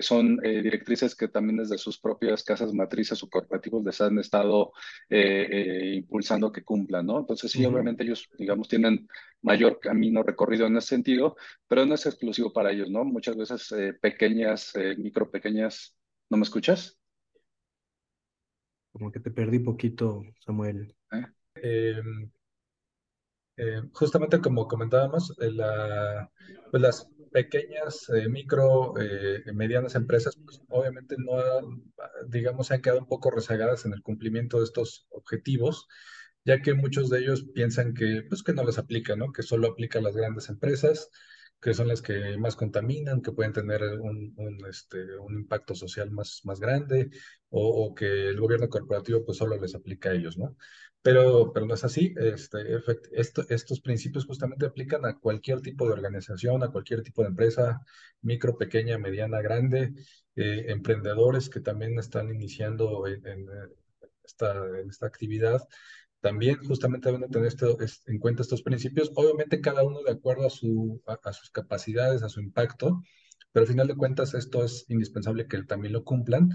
[0.01, 4.73] son directrices que también desde sus propias casas matrices o corporativos les han estado
[5.11, 7.21] impulsando que cumplan, ¿no?
[7.21, 9.09] Entonces sí, obviamente ellos, digamos, tienen
[9.43, 11.37] mayor camino recorrido en ese sentido,
[11.69, 13.05] pero no es exclusivo para ellos, ¿no?
[13.05, 15.97] Muchas veces eh, pequeñas, eh, micro pequeñas,
[16.31, 16.99] ¿no me escuchas?
[18.93, 20.95] Como que te perdí poquito, Samuel.
[21.13, 21.27] ¿Eh?
[21.57, 22.31] Em,
[23.93, 26.31] justamente como comentábamos, la,
[26.71, 28.95] pues las pequeñas, micro,
[29.55, 31.37] medianas empresas, pues obviamente no,
[32.29, 35.87] digamos, se han quedado un poco rezagadas en el cumplimiento de estos objetivos
[36.45, 39.33] ya que muchos de ellos piensan que, pues, que no les aplica, ¿no?
[39.33, 41.11] Que solo aplica a las grandes empresas,
[41.63, 44.35] que son las que más contaminan, que pueden tener un,
[44.69, 47.11] este, un impacto social más, más grande,
[47.51, 50.57] o, que el gobierno corporativo pues solo les aplica a ellos, ¿no?
[51.03, 52.15] Pero, pero no es así.
[52.17, 52.59] Este,
[53.13, 57.81] esto, estos principios justamente aplican a cualquier tipo de organización, a cualquier tipo de empresa,
[58.23, 59.93] micro, pequeña, mediana, grande,
[60.35, 63.23] eh, emprendedores que también están iniciando en,
[64.25, 65.61] esta, en esta actividad
[66.23, 70.51] también justamente deben tener esto, en cuenta estos principios, obviamente cada uno de acuerdo a,
[70.51, 73.03] su, a, sus capacidades, a su impacto,
[73.51, 76.51] pero al final de cuentas esto es indispensable que también lo cumplan.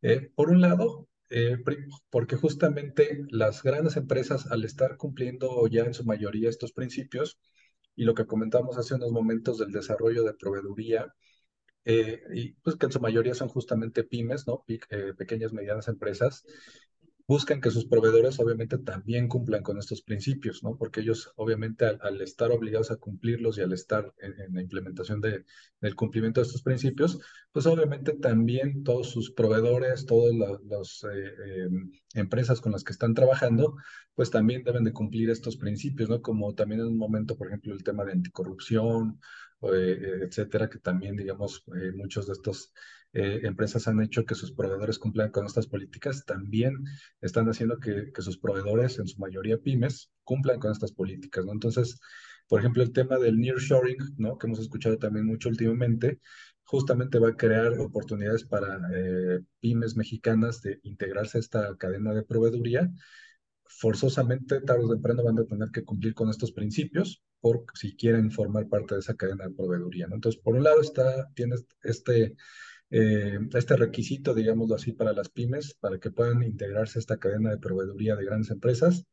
[0.00, 1.58] Eh, por un lado, eh,
[2.08, 7.38] porque justamente las grandes empresas al estar cumpliendo ya en su mayoría estos principios,
[7.96, 11.12] y lo que comentamos hace unos momentos del desarrollo de proveeduría,
[11.84, 14.64] eh, y pues que en su mayoría son justamente pymes, ¿no?
[15.18, 16.44] pequeñas, medianas empresas,
[17.30, 20.76] buscan que sus proveedores obviamente también cumplan con estos principios, ¿no?
[20.76, 25.44] Porque ellos obviamente al, estar obligados a cumplirlos y al estar en, la implementación de,
[25.80, 27.20] del cumplimiento de estos principios,
[27.52, 33.14] pues obviamente también todos sus proveedores, todas las eh, em, empresas con las que están
[33.14, 33.76] trabajando,
[34.16, 36.20] pues también deben de cumplir estos principios, ¿no?
[36.22, 39.20] Como también en un momento, por ejemplo, el tema de anticorrupción,
[39.62, 42.72] etcétera, que también, digamos, eh, muchos de estos
[43.12, 46.84] eh, empresas han hecho que sus proveedores cumplan con estas políticas, también
[47.20, 51.52] están haciendo que, sus proveedores, en su mayoría pymes, cumplan con estas políticas, ¿no?
[51.52, 52.00] Entonces,
[52.48, 54.38] por ejemplo, el tema del nearshoring, ¿no?
[54.38, 56.20] Que hemos escuchado también mucho últimamente,
[56.64, 62.22] justamente va a crear oportunidades para eh, pymes mexicanas de integrarse a esta cadena de
[62.22, 62.90] proveeduría.
[63.66, 68.30] Forzosamente, tarde o temprano van a tener que cumplir con estos principios por si quieren
[68.30, 70.16] formar parte de esa cadena de proveeduría, ¿no?
[70.16, 72.36] Entonces, por un lado está, tienes este
[72.90, 77.50] eh, este requisito, digámoslo así, para las pymes, para que puedan integrarse a esta cadena
[77.50, 79.06] de proveeduría de grandes empresas,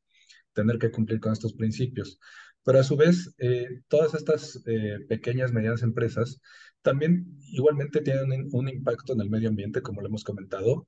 [0.54, 2.20] tener que cumplir con estos principios.
[2.64, 6.42] Pero a su vez, eh, todas estas eh, pequeñas, medianas empresas
[6.82, 10.88] también igualmente tienen un impacto en el medio ambiente, como lo hemos comentado,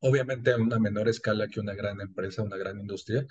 [0.00, 3.26] obviamente a una menor escala que una gran empresa, una gran industria,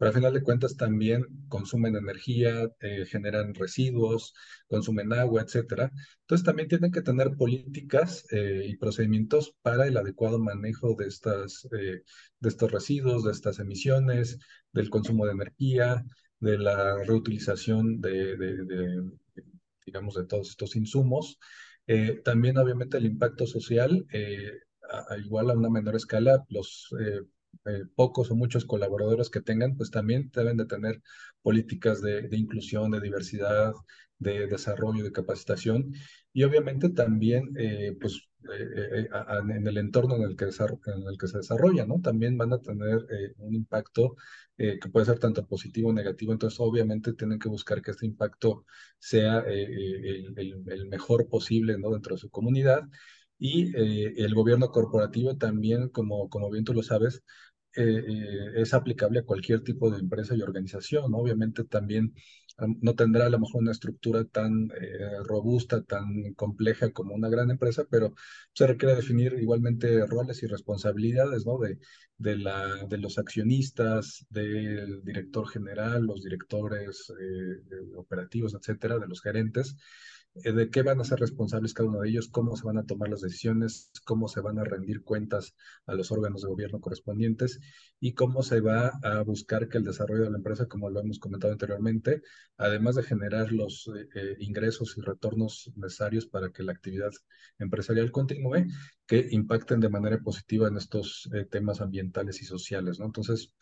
[0.00, 4.32] pero a final de cuentas también consumen energía, eh, generan residuos,
[4.66, 5.92] consumen agua, etcétera.
[6.22, 11.68] Entonces también tienen que tener políticas eh, y procedimientos para el adecuado manejo de, estas,
[11.78, 12.02] eh,
[12.40, 14.38] de estos residuos, de estas emisiones,
[14.72, 16.04] del consumo de energía,
[16.38, 18.36] de la reutilización de
[19.84, 21.38] digamos, de todos estos insumos.
[22.24, 24.06] también obviamente el impacto social
[25.24, 27.20] igual a una menor escala, los eh,
[27.66, 31.02] eh, pocos o muchos colaboradores que tengan, pues también deben de tener
[31.42, 33.72] políticas de, inclusión, de diversidad,
[34.18, 35.92] de desarrollo, de capacitación
[36.32, 38.26] y obviamente también, eh, pues,
[39.48, 42.00] en el entorno en el, que en el que se desarrolla, ¿no?
[42.00, 44.16] También van a tener un impacto
[44.56, 48.64] que puede ser tanto positivo o negativo, entonces obviamente tienen que buscar que este impacto
[48.98, 51.90] sea el, el, mejor posible, ¿no?
[51.90, 52.82] Dentro de su comunidad
[53.40, 57.24] y eh, el gobierno corporativo también, como, como bien tú lo sabes,
[57.76, 61.14] eh, eh, es aplicable a cualquier tipo de empresa y organización.
[61.14, 62.14] Obviamente también
[62.82, 64.68] no tendrá a lo mejor una estructura tan
[65.24, 68.14] robusta, tan compleja como una gran empresa, pero
[68.52, 71.56] se requiere definir igualmente roles y responsabilidades ¿no?
[71.58, 71.78] de,
[72.18, 77.10] de, la, de los accionistas, del director general, los directores
[77.96, 79.76] operativos, etcétera, de los gerentes
[80.34, 83.08] de qué van a ser responsables cada uno de ellos, cómo se van a tomar
[83.08, 85.54] las decisiones, cómo se van a rendir cuentas
[85.86, 87.60] a los órganos de gobierno correspondientes
[87.98, 91.18] y cómo se va a buscar que el desarrollo de la empresa, como lo hemos
[91.18, 92.22] comentado anteriormente,
[92.56, 97.10] además de generar los eh, eh, ingresos y retornos necesarios para que la actividad
[97.58, 98.66] empresarial continúe,
[99.06, 103.06] que impacten de manera positiva en estos temas ambientales y sociales, ¿no?
[103.06, 103.52] Entonces,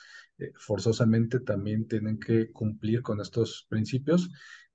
[0.58, 4.28] forzosamente también tienen que cumplir con estos principios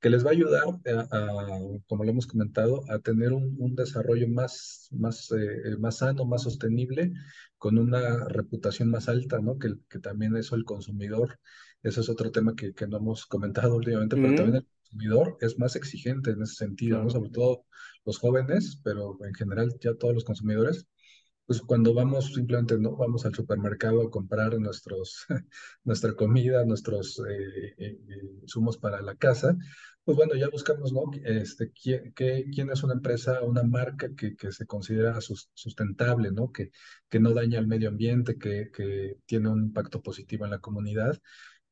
[0.04, 0.64] que les va a ayudar,
[1.12, 6.44] a, como lo hemos comentado, a tener un, desarrollo más, más, eh, más sano, más
[6.44, 7.14] sostenible,
[7.58, 9.58] con una reputación más alta, ¿no?
[9.58, 11.40] Que, que también eso el consumidor,
[11.84, 15.58] eso es otro tema que, que no hemos comentado últimamente, pero también el consumidor es
[15.58, 17.10] más exigente en ese sentido, ¿no?
[17.10, 17.64] Sobre todo
[18.06, 20.86] los jóvenes, pero en general ya todos los consumidores
[21.46, 25.26] pues cuando vamos simplemente no vamos al supermercado a comprar nuestros
[25.84, 27.98] nuestra comida, nuestros eh, eh,
[28.42, 29.58] insumos para la casa,
[30.04, 31.04] pues bueno, ya buscamos, ¿no?
[31.24, 36.52] Este, quién, quién es una empresa, una marca que, que se considera sustentable, ¿no?
[36.52, 36.72] Que,
[37.10, 41.18] que no daña al medio ambiente, que, que tiene un impacto positivo en la comunidad.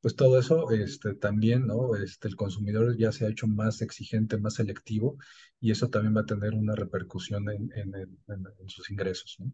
[0.02, 1.96] Pues todo eso este, también, ¿no?
[1.96, 5.18] Este, el consumidor ya se ha hecho más exigente, más selectivo,
[5.60, 9.52] y eso también va a tener una repercusión en, en, en, sus ingresos, ¿no?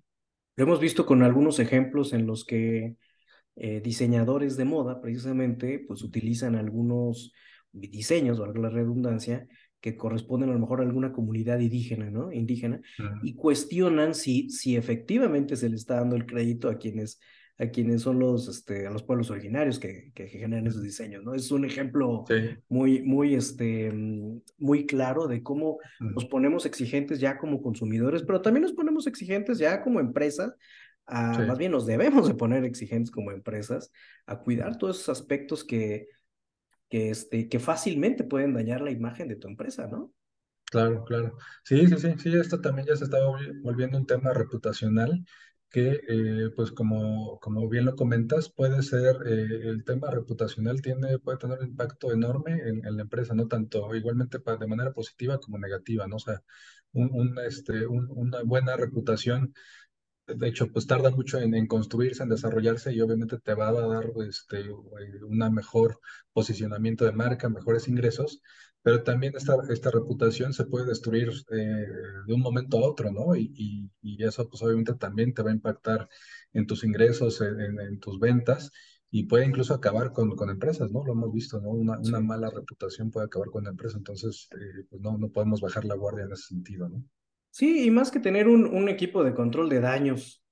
[0.55, 2.95] Lo hemos visto con algunos ejemplos en los que
[3.57, 7.33] eh, diseñadores de moda, precisamente, pues utilizan algunos
[7.71, 9.47] diseños, valga la redundancia,
[9.79, 12.31] que corresponden a lo mejor a alguna comunidad indígena, ¿no?
[12.31, 12.81] Indígena,
[13.21, 17.19] y cuestionan si, si efectivamente se le está dando el crédito a quienes,
[17.59, 21.33] a quienes son los, este, a los pueblos originarios que, que generan esos diseños, ¿no?
[21.33, 22.23] Es un ejemplo
[22.69, 23.91] muy, muy, este,
[24.57, 29.57] muy claro de cómo nos ponemos exigentes ya como consumidores, pero también nos ponemos exigentes
[29.57, 30.55] ya como empresas,
[31.07, 33.91] más bien nos debemos de poner exigentes como empresas
[34.25, 36.07] a cuidar todos esos aspectos que,
[36.89, 40.13] que, este, que fácilmente pueden dañar la imagen de tu empresa, ¿no?
[40.69, 41.37] Claro, claro.
[41.63, 43.19] Sí, sí, sí, sí, esto también ya se está
[43.63, 45.25] volviendo un tema reputacional
[45.69, 51.19] que, eh, pues como, como bien lo comentas, puede ser, eh, el tema reputacional tiene,
[51.19, 55.57] puede tener un impacto enorme en, la empresa, no tanto igualmente de manera positiva como
[55.59, 56.17] negativa, ¿no?
[56.17, 56.41] O sea,
[56.93, 59.53] un, un, este, una buena reputación
[60.27, 63.71] de hecho, pues tarda mucho en, en, construirse, en desarrollarse y obviamente te va a
[63.71, 64.65] dar este,
[65.25, 65.99] una mejor
[66.33, 68.41] posicionamiento de marca, mejores ingresos,
[68.81, 71.85] pero también esta, esta reputación se puede destruir eh,
[72.27, 73.35] de un momento a otro, ¿no?
[73.35, 76.09] Y, y, y, eso pues obviamente también te va a impactar
[76.53, 78.71] en tus ingresos, en, en tus ventas
[79.09, 81.03] y puede incluso acabar con, con, empresas, ¿no?
[81.05, 81.69] Lo hemos visto, ¿no?
[81.69, 85.61] Una, una mala reputación puede acabar con la empresa, entonces eh, pues no, no podemos
[85.61, 87.03] bajar la guardia en ese sentido, ¿no?
[87.49, 90.43] Sí, y más que tener un, un equipo de control de daños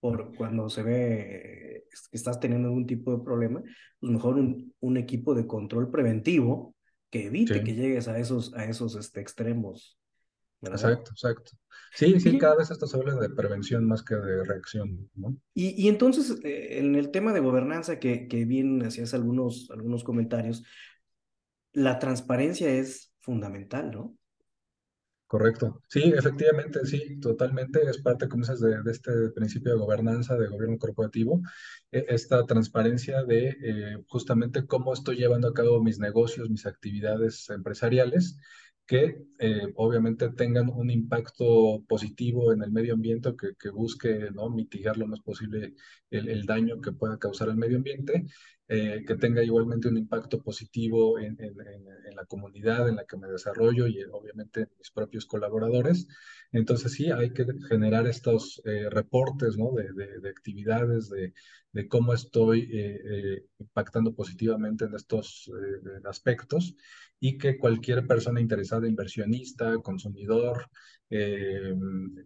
[0.00, 3.62] por cuando se ve que estás teniendo algún tipo de problema,
[4.00, 6.74] pues mejor un, un equipo de control preventivo
[7.10, 7.64] que evite Sí.
[7.64, 9.98] que llegues a esos, a esos este, extremos,
[10.60, 10.90] ¿verdad?
[10.90, 11.52] Exacto, exacto.
[11.94, 15.36] Sí, sí, cada vez esto se habla de prevención más que de reacción, ¿no?
[15.54, 20.02] y, y entonces, eh, en el tema de gobernanza que, que bien hacías algunos, algunos
[20.02, 20.64] comentarios,
[21.72, 24.16] la transparencia es fundamental, ¿no?
[25.34, 25.82] Correcto.
[25.88, 27.82] Sí, efectivamente, sí, totalmente.
[27.90, 31.40] Es parte, como dices, de, de este principio de gobernanza, de gobierno corporativo,
[31.90, 37.50] e- esta transparencia de eh, justamente cómo estoy llevando a cabo mis negocios, mis actividades
[37.50, 38.38] empresariales,
[38.86, 44.50] que eh, obviamente tengan un impacto positivo en el medio ambiente, que, que busque, ¿no?
[44.50, 45.74] mitigar lo más posible
[46.10, 48.26] el, el daño que pueda causar el medio ambiente
[48.68, 51.54] eh, que tenga igualmente un impacto positivo en, en,
[52.14, 56.06] la comunidad en la que me desarrollo y obviamente en mis propios colaboradores.
[56.52, 59.72] Entonces sí, hay que generar estos eh, reportes ¿no?
[59.72, 61.34] de, de, de, actividades, de,
[61.72, 66.76] de cómo estoy eh, eh, impactando positivamente en estos eh, aspectos
[67.18, 70.70] y que cualquier persona interesada, inversionista, consumidor,
[71.10, 71.74] eh,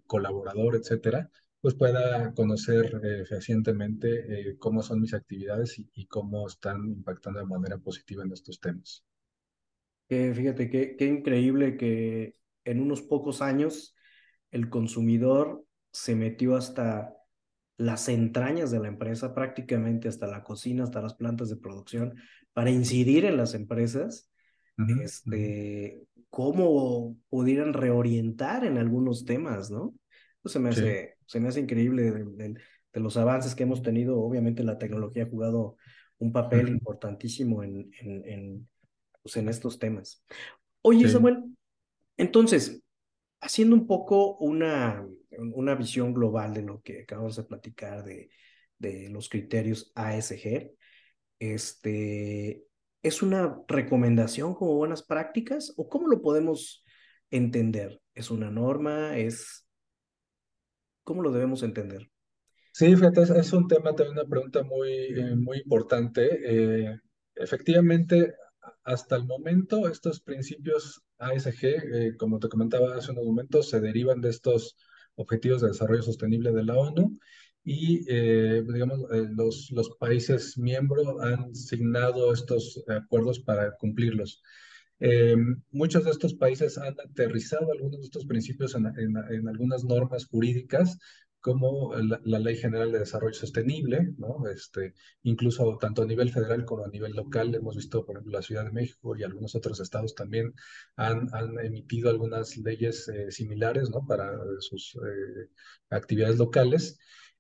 [0.07, 6.47] colaborador, etcétera, pues pueda conocer eh, fehacientemente eh, cómo son mis actividades y, y, cómo
[6.47, 9.05] están impactando de manera positiva en estos temas.
[10.09, 13.95] Que fíjate qué qué increíble que en unos pocos años
[14.51, 17.15] el consumidor se metió hasta
[17.77, 22.15] las entrañas de la empresa, prácticamente hasta la cocina, hasta las plantas de producción,
[22.53, 24.31] para incidir en las empresas,
[24.79, 29.95] Uh -huh, uh este, cómo pudieran reorientar en algunos temas, ¿no?
[30.45, 32.55] Se me Sí, hace, se me hace increíble de, de,
[32.93, 34.19] de los avances que hemos tenido.
[34.19, 35.77] Obviamente la tecnología ha jugado
[36.19, 38.69] un papel importantísimo en, en, en,
[39.23, 40.25] pues en estos temas.
[40.83, 41.13] Oye, sí.
[41.13, 41.45] Samuel,
[42.17, 42.83] entonces,
[43.41, 45.07] haciendo un poco una,
[45.55, 48.31] una visión global de lo que acabamos de platicar de,
[48.79, 50.73] de los criterios ASG,
[51.39, 52.65] este,
[53.03, 56.85] ¿es una recomendación como buenas prácticas o cómo lo podemos
[57.31, 58.01] entender?
[58.15, 59.19] ¿Es una norma?
[59.19, 59.68] ¿Es
[61.09, 62.11] cómo lo debemos entender?
[62.75, 66.29] Sí, fíjate, es, un tema, también una pregunta muy, eh, muy importante.
[66.45, 67.01] Eh,
[67.35, 68.35] efectivamente,
[68.85, 74.21] hasta el momento, estos principios ASG, eh, como te comentaba hace unos momentos, se derivan
[74.21, 74.77] de estos
[75.15, 77.19] Objetivos de Desarrollo Sostenible de la ONU
[77.65, 84.43] y, eh, digamos, eh, los, los países miembros han signado estos acuerdos para cumplirlos.
[85.01, 85.37] Eh,
[85.71, 90.27] muchos de estos países han aterrizado algunos de estos principios en, en, en algunas normas
[90.27, 90.99] jurídicas,
[91.41, 94.49] como la, la, Ley General de Desarrollo Sostenible, ¿no?
[94.49, 98.43] Este, incluso tanto a nivel federal como a nivel local, hemos visto, por ejemplo, la
[98.43, 100.53] Ciudad de México y algunos otros estados también
[100.97, 104.05] han, han emitido algunas leyes eh, similares, ¿no?
[104.07, 105.49] Para sus eh,
[105.91, 106.99] actividades locales.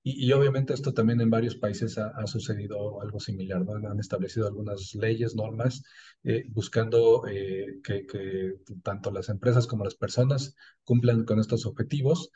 [0.08, 3.74] Y, y, obviamente esto también en varios países ha, ha sucedido algo similar, ¿no?
[3.74, 5.82] Han establecido algunas leyes, normas,
[6.24, 12.30] eh, buscando eh, que, que, tanto las empresas como las personas cumplan con estos objetivos,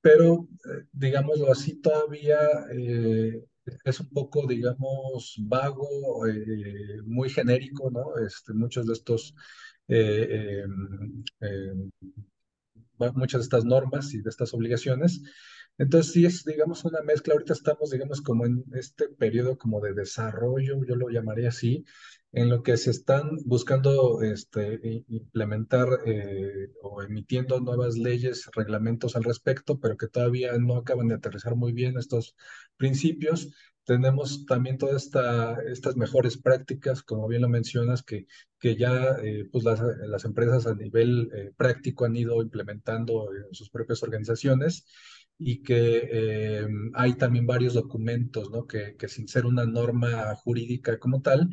[0.00, 2.40] pero eh, digámoslo así, todavía
[2.74, 3.44] eh,
[3.84, 5.88] es un poco, digamos, vago,
[7.04, 8.16] muy genérico, ¿no?
[8.26, 9.34] Este, muchos de estos
[9.86, 10.64] eh,
[13.14, 15.22] muchas de estas normas y de estas obligaciones.
[15.78, 17.34] Entonces, sí es, digamos, una mezcla.
[17.34, 21.84] Ahorita estamos, digamos, como en este periodo como de desarrollo, yo lo llamaría así,
[22.32, 29.24] en lo que se están buscando este, implementar eh, o emitiendo nuevas leyes, reglamentos al
[29.24, 32.34] respecto, pero que todavía no acaban de aterrizar muy bien estos
[32.76, 33.50] principios.
[33.84, 38.26] Tenemos también todas esta, estas mejores prácticas, como bien lo mencionas, que,
[38.58, 43.52] que ya eh, pues las, las, empresas a nivel eh, práctico han ido implementando en
[43.52, 44.86] sus propias organizaciones
[45.44, 48.66] y que eh, hay también varios documentos, ¿no?
[48.66, 51.50] Que, que sin ser una norma jurídica como tal,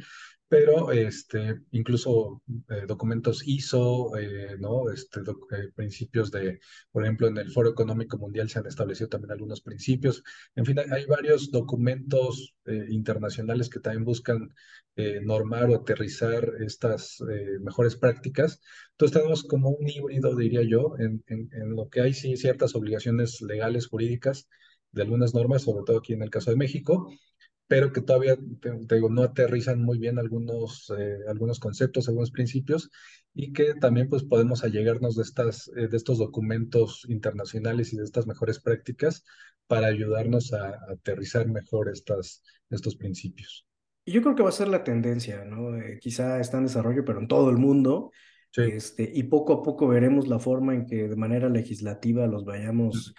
[0.49, 4.89] pero este, incluso eh, documentos ISO, eh, ¿no?
[4.91, 6.59] Este, doc, eh, principios de,
[6.91, 10.23] por ejemplo, en el Foro Económico Mundial se han establecido también algunos principios.
[10.55, 14.49] En fin, hay, varios documentos eh, internacionales que también buscan
[14.95, 18.59] eh, normar o aterrizar estas eh, mejores prácticas.
[18.91, 22.75] Entonces tenemos como un híbrido, diría yo, en, en, en, lo que hay sí ciertas
[22.75, 24.49] obligaciones legales, jurídicas,
[24.91, 27.09] de algunas normas, sobre todo aquí en el caso de México,
[27.69, 32.89] pero que todavía, te, digo, no aterrizan muy bien algunos, eh, algunos conceptos, algunos principios,
[33.35, 38.05] y que también pues podemos allegarnos de, estas, eh, de estos documentos internacionales y de
[38.05, 39.23] estas mejores prácticas
[39.67, 42.41] para ayudarnos a, aterrizar mejor estas,
[42.71, 43.67] estos principios.
[44.03, 45.77] Y yo creo que va a ser la tendencia, ¿no?
[45.77, 48.09] Eh, quizá está en desarrollo, pero en todo el mundo.
[48.57, 53.13] Este, y poco a poco veremos la forma en que de manera legislativa los vayamos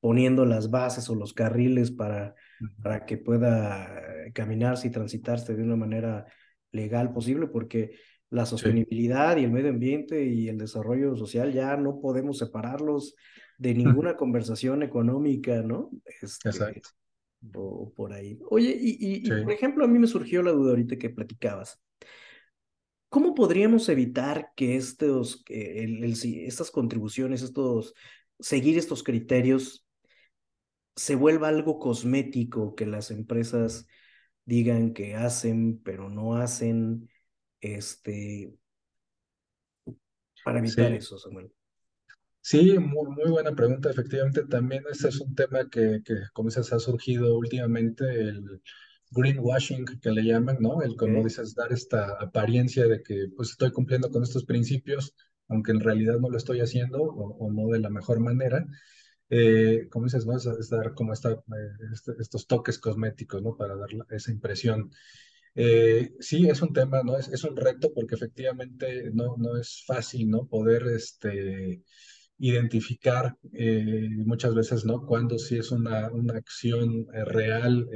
[0.00, 2.34] poniendo las bases o los carriles para,
[2.82, 4.02] para que pueda
[4.34, 6.26] caminarse y transitarse de una manera
[6.72, 7.92] legal posible, porque
[8.30, 13.14] la sostenibilidad y el medio ambiente y el desarrollo social ya no podemos separarlos
[13.56, 15.90] de ninguna conversación económica, ¿no?
[16.20, 16.90] Este, Exacto.
[17.54, 18.38] O por ahí.
[18.50, 21.80] Oye, y, y, por ejemplo, a mí me surgió la duda ahorita que platicabas.
[23.08, 26.12] ¿Cómo podríamos evitar que estos, el, el,
[26.44, 27.94] estas contribuciones, estos,
[28.38, 29.87] seguir estos criterios
[30.98, 33.86] se vuelva algo cosmético, que las empresas
[34.44, 37.08] digan que hacen, pero no hacen,
[37.60, 38.52] este,
[40.44, 41.52] para evitar eso, Samuel.
[42.40, 43.90] Sí, muy, muy, buena pregunta.
[43.90, 48.60] Efectivamente, también este es un tema que, que, como dices, ha surgido últimamente, el
[49.12, 50.82] greenwashing que le llaman, ¿no?
[50.82, 55.14] El, como dices, dar esta apariencia de que pues estoy cumpliendo con estos principios,
[55.46, 58.66] aunque en realidad no lo estoy haciendo o, o no de la mejor manera
[59.30, 60.36] eh, como dices, ¿no?
[60.36, 61.38] Es, dar como esta, eh,
[61.92, 63.56] este, estos toques cosméticos, ¿no?
[63.56, 64.90] Para dar esa impresión.
[65.54, 67.18] Eh, sí, es un tema, ¿no?
[67.18, 70.46] Es, es un reto porque efectivamente no, no es fácil, ¿no?
[70.46, 71.82] Poder, este,
[72.38, 75.04] identificar eh, muchas veces, ¿no?
[75.04, 77.88] Cuando sí es una, una acción real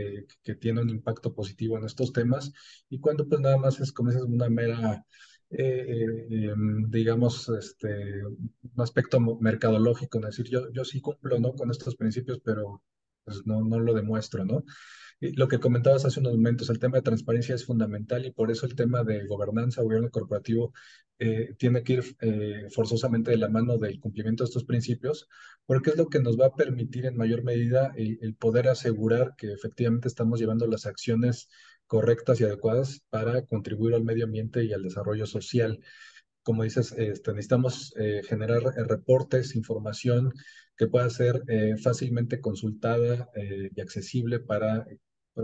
[0.43, 2.53] que tiene un impacto positivo en estos temas
[2.91, 5.05] y cuando pues nada más es como es una mera
[5.53, 11.55] eh, em, digamos, este, un aspecto mercadológico, es decir, yo, yo sí cumplo, ¿no?
[11.55, 12.83] Con estos principios, pero
[13.25, 14.65] pues no, no lo demuestro, ¿no?
[15.21, 18.51] Y lo que comentabas hace unos momentos, el tema de transparencia es fundamental y por
[18.51, 20.73] eso el tema de gobernanza, gobierno corporativo,
[21.19, 25.29] eh, tiene que ir eh, forzosamente de la mano del cumplimiento de estos principios,
[25.65, 29.53] porque es lo que nos va a permitir en mayor medida el poder asegurar que
[29.53, 31.49] efectivamente estamos llevando las acciones
[31.93, 35.79] correctas y adecuadas para contribuir al medio ambiente y al desarrollo social.
[36.43, 40.33] Como dices, este, necesitamos eh, generar eh, reportes, información
[40.75, 44.87] que pueda ser eh, fácilmente consultada y accesible para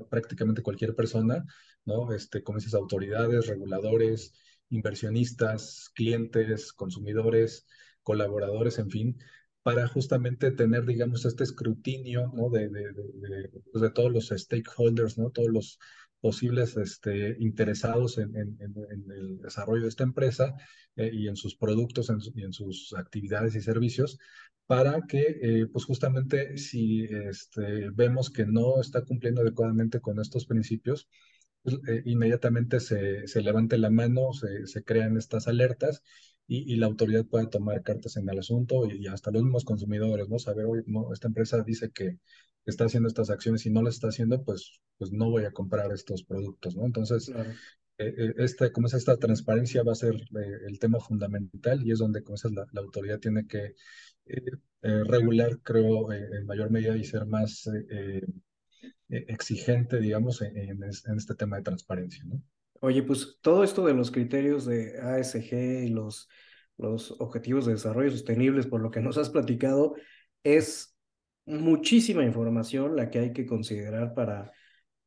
[0.08, 1.44] prácticamente cualquier persona,
[1.84, 2.14] ¿no?
[2.14, 4.32] Este, como dices, autoridades, reguladores,
[4.70, 7.66] inversionistas, clientes, consumidores,
[8.02, 9.18] colaboradores, en fin,
[9.62, 12.48] para justamente tener, digamos, este escrutinio, ¿no?
[12.48, 15.28] De, de, de, pues de todos los stakeholders, ¿no?
[15.28, 15.78] Todos los
[16.20, 20.54] posibles este, interesados en, el desarrollo de esta empresa
[20.96, 24.18] eh, y en sus productos y en sus actividades y servicios
[24.66, 30.44] para que, eh, pues justamente si este, vemos que no está cumpliendo adecuadamente con estos
[30.46, 31.08] principios,
[31.62, 36.02] pues, eh, inmediatamente se, se, levante la mano, se, se crean estas alertas
[36.46, 40.38] y, la autoridad pueda tomar cartas en el asunto y, hasta los mismos consumidores, ¿no?
[40.38, 42.18] Saber, hoy, no, esta empresa dice que
[42.70, 45.92] está haciendo estas acciones y no las está haciendo, pues, pues no voy a comprar
[45.92, 46.84] estos productos, ¿no?
[46.84, 47.30] Entonces,
[47.98, 51.98] eh, este, como es esta transparencia va a ser eh, el tema fundamental y es
[51.98, 53.74] donde, como es la, la autoridad tiene que
[54.80, 57.68] regular, creo, en mayor medida y ser más
[59.08, 62.42] exigente, digamos, en, en, este tema de transparencia, ¿no?
[62.80, 66.28] Oye, pues todo esto de los criterios de ASG y los,
[66.76, 69.96] los objetivos de desarrollo sostenibles, por lo que nos has platicado,
[70.44, 70.96] es
[71.48, 74.52] muchísima información la que hay que considerar para,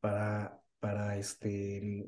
[0.00, 2.06] para, para, este,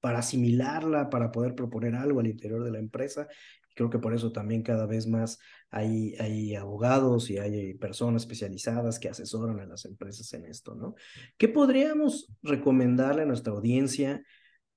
[0.00, 3.28] para asimilarla, para poder proponer algo al interior de la empresa.
[3.74, 5.38] Creo que por eso también cada vez más
[5.70, 10.94] hay, hay abogados y hay personas especializadas que asesoran a las empresas en esto, ¿no?
[11.38, 14.22] ¿Qué podríamos recomendarle a nuestra audiencia?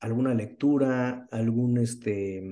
[0.03, 2.43] alguna lectura, algún este,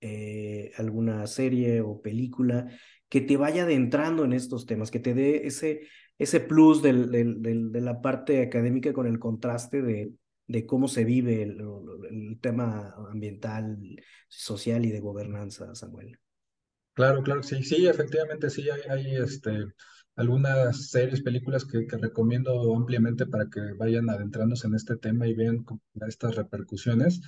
[0.00, 2.68] eh, alguna serie o película
[3.10, 5.82] que te vaya adentrando en estos temas, que te dé ese,
[6.16, 10.14] ese plus del, de la parte académica con el contraste de,
[10.50, 13.78] de cómo se vive el, tema ambiental,
[14.28, 16.18] social y de gobernanza, Samuel.
[16.94, 19.66] Claro, claro, sí, sí, efectivamente sí hay, hay este,
[20.16, 25.64] algunas series, películas que, recomiendo ampliamente para que vayan adentrándose en este tema y vean
[26.08, 27.20] estas repercusiones.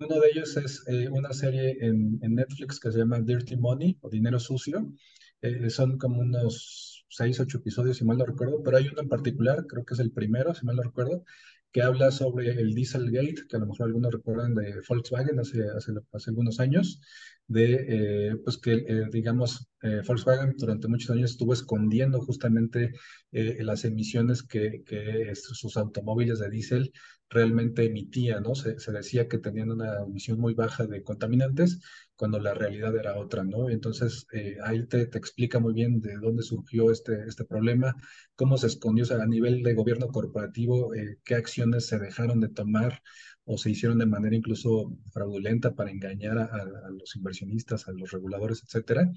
[0.00, 4.10] Uno de ellos es eh, una serie en, Netflix que se llama Dirty Money o
[4.10, 4.92] Dinero Sucio.
[5.40, 9.08] Eh, son como unos seis, ocho episodios, si mal no recuerdo, pero hay uno en
[9.08, 11.24] particular, creo que es el primero, si mal no recuerdo,
[11.70, 15.92] que habla sobre el Dieselgate, que a lo mejor algunos recuerdan de Volkswagen hace, hace,
[16.12, 17.00] hace algunos años,
[17.46, 22.92] de, eh, pues que, digamos, eh, Volkswagen durante muchos años estuvo escondiendo justamente
[23.32, 26.92] eh, las emisiones que, que sus automóviles de diésel
[27.28, 28.54] realmente emitían, ¿no?
[28.54, 31.80] Se, decía que tenían una emisión muy baja de contaminantes
[32.16, 33.68] cuando la realidad era otra, ¿no?
[33.70, 37.94] Entonces, eh, ahí te, te, explica muy bien de dónde surgió este, este problema,
[38.36, 43.02] cómo se escondió, a nivel de gobierno corporativo, eh, qué acciones se dejaron de tomar
[43.44, 48.10] o se hicieron de manera incluso fraudulenta para engañar a, a los inversionistas, a los
[48.10, 49.10] reguladores, etcétera.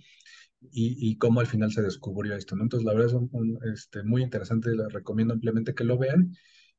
[0.71, 2.63] Y, y, cómo al final se descubrió esto, ¿no?
[2.63, 6.33] Entonces, la verdad es un, un, este, muy interesante, les recomiendo ampliamente que lo vean.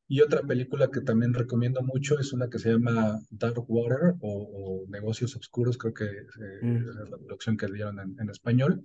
[0.09, 4.83] Y otra película que también recomiendo mucho es una que se llama Dark Water o,
[4.85, 6.77] o Negocios Oscuros, creo que eh, mm.
[6.77, 8.83] es la traducción que dieron en, en español.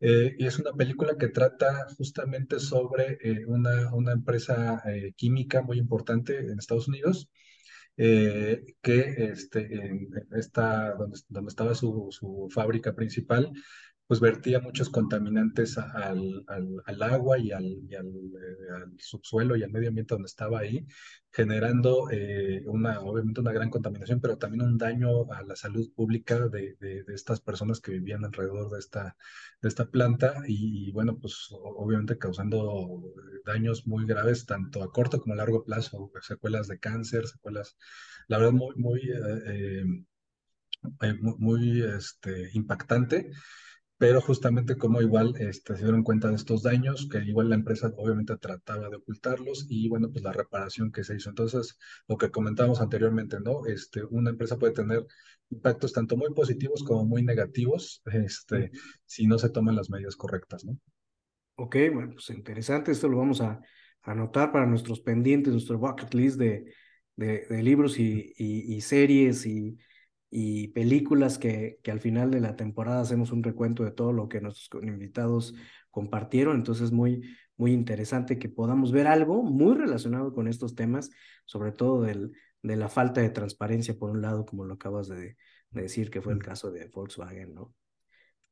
[0.00, 5.62] Eh, y es una película que trata justamente sobre eh, una, una, empresa eh, química
[5.62, 7.30] muy importante en Estados Unidos,
[7.96, 13.50] que este, en esta, donde, donde estaba su, su fábrica principal,
[14.06, 19.64] pues vertía muchos contaminantes al, al, al agua y, al, y eh, al, subsuelo y
[19.64, 20.86] al medio ambiente donde estaba ahí,
[21.32, 26.48] generando eh, una, obviamente una gran contaminación, pero también un daño a la salud pública
[26.48, 29.16] de, de, de estas personas que vivían alrededor de esta,
[29.60, 33.02] de esta planta y, y, bueno, pues obviamente causando
[33.44, 37.76] daños muy graves tanto a corto como a largo plazo, secuelas de cáncer, secuelas,
[38.28, 39.84] la verdad, muy, muy, eh,
[41.02, 43.30] eh muy, muy este, impactante
[43.98, 47.92] pero justamente como igual este, se dieron cuenta de estos daños, que igual la empresa
[47.96, 51.30] obviamente trataba de ocultarlos y bueno, pues la reparación que se hizo.
[51.30, 51.78] Entonces,
[52.08, 53.66] lo que comentábamos anteriormente, ¿no?
[53.66, 55.06] Este, una empresa puede tener
[55.50, 58.70] impactos tanto muy positivos como muy negativos, este,
[59.06, 60.78] si no se toman las medidas correctas, ¿no?
[61.56, 63.60] Ok, bueno, pues interesante, esto lo vamos a
[64.02, 66.66] anotar para nuestros pendientes, nuestro bucket list de,
[67.16, 69.78] de, de libros y, y, y series y
[70.38, 74.28] y películas que, que al final de la temporada hacemos un recuento de todo lo
[74.28, 75.54] que nuestros invitados
[75.90, 76.56] compartieron.
[76.56, 77.22] Entonces, muy,
[77.56, 81.08] muy interesante que podamos ver algo muy relacionado con estos temas,
[81.46, 85.38] sobre todo del, de la falta de transparencia, por un lado, como lo acabas de,
[85.70, 87.72] de decir, que fue el caso de Volkswagen, ¿no?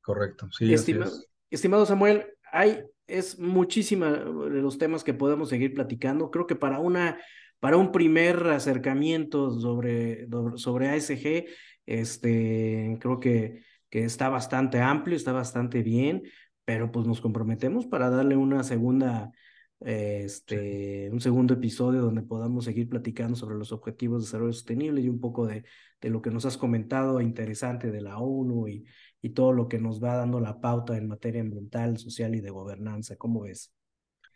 [0.01, 0.73] Correcto, sí.
[0.73, 1.11] Estima,
[1.51, 6.31] estimado Samuel, hay, es muchísima de los temas que podemos seguir platicando.
[6.31, 7.19] Creo que para una
[7.65, 11.47] para un primer acercamiento sobre, sobre ASG,
[11.87, 16.23] este, creo que, que está bastante amplio, está bastante bien,
[16.65, 19.33] pero pues nos comprometemos para darle una segunda,
[19.81, 25.09] este, un segundo episodio donde podamos seguir platicando sobre los objetivos de desarrollo sostenible y
[25.09, 25.65] un poco de,
[26.01, 28.87] de lo que nos has comentado interesante de la ONU y,
[29.21, 32.51] y todo lo que nos va dando la pauta en materia ambiental, social y de
[32.51, 33.17] gobernanza.
[33.17, 33.74] ¿Cómo ves?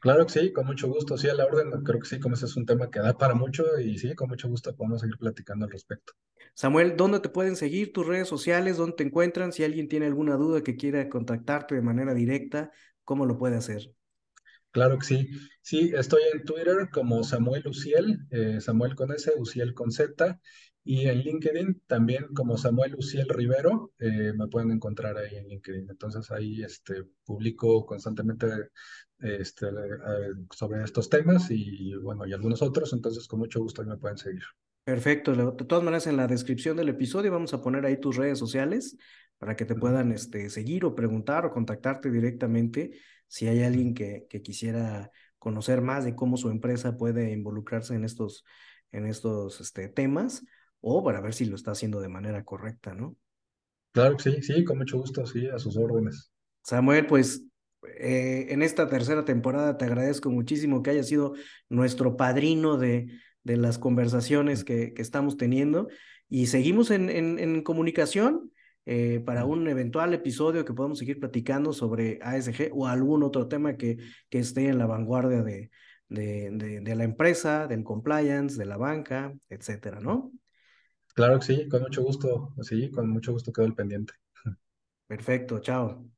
[0.01, 2.46] Claro que sí, con mucho gusto, sí, a la orden, creo que sí, como ese
[2.46, 5.64] es un tema que da para mucho y sí, con mucho gusto podemos seguir platicando
[5.64, 6.12] al respecto.
[6.55, 8.76] Samuel, ¿dónde te pueden seguir tus redes sociales?
[8.76, 9.53] ¿Dónde te encuentran?
[9.53, 12.72] Si alguien tiene alguna duda que quiera contactarte de manera directa,
[13.05, 13.92] ¿cómo lo puede hacer?
[14.70, 15.30] Claro que sí.
[15.62, 20.40] Sí, estoy en Twitter como Samuel Uciel, eh, Samuel con S, Uciel con Z,
[20.84, 25.90] y en LinkedIn también como Samuel Uciel Rivero, eh, me pueden encontrar ahí en LinkedIn.
[25.90, 28.46] Entonces ahí este, publico constantemente
[29.21, 29.66] este,
[30.55, 34.19] sobre estos temas y, bueno, y algunos otros, entonces con mucho gusto ahí me pueden
[34.19, 34.43] seguir.
[34.85, 38.39] Perfecto, de todas maneras en la descripción del episodio vamos a poner ahí tus redes
[38.39, 38.97] sociales
[39.37, 44.27] para que te puedan este, seguir o preguntar o contactarte directamente si hay alguien que,
[44.31, 48.45] que quisiera conocer más de cómo su empresa puede involucrarse en estos,
[48.93, 50.45] en estos este, temas
[50.81, 53.16] o para ver si lo está haciendo de manera correcta, ¿no?
[53.93, 56.31] Claro que sí, sí, con mucho gusto, sí, a sus órdenes.
[56.62, 57.43] Samuel, pues
[57.97, 61.34] eh, en esta tercera temporada te agradezco muchísimo que hayas sido
[61.68, 63.09] nuestro padrino de,
[63.45, 65.89] de las conversaciones que, que, estamos teniendo
[66.28, 68.53] y seguimos en, en, en comunicación
[68.86, 73.76] eh, para un eventual episodio que podamos seguir platicando sobre ASG o algún otro tema
[73.76, 73.99] que,
[74.30, 75.70] que esté en la vanguardia de,
[76.09, 80.32] de, de, de la empresa, del compliance, de la banca, etcétera, ¿no?
[81.14, 84.14] Claro que sí, con mucho gusto, sí, con mucho gusto quedo el pendiente.
[85.07, 86.18] Perfecto, chao.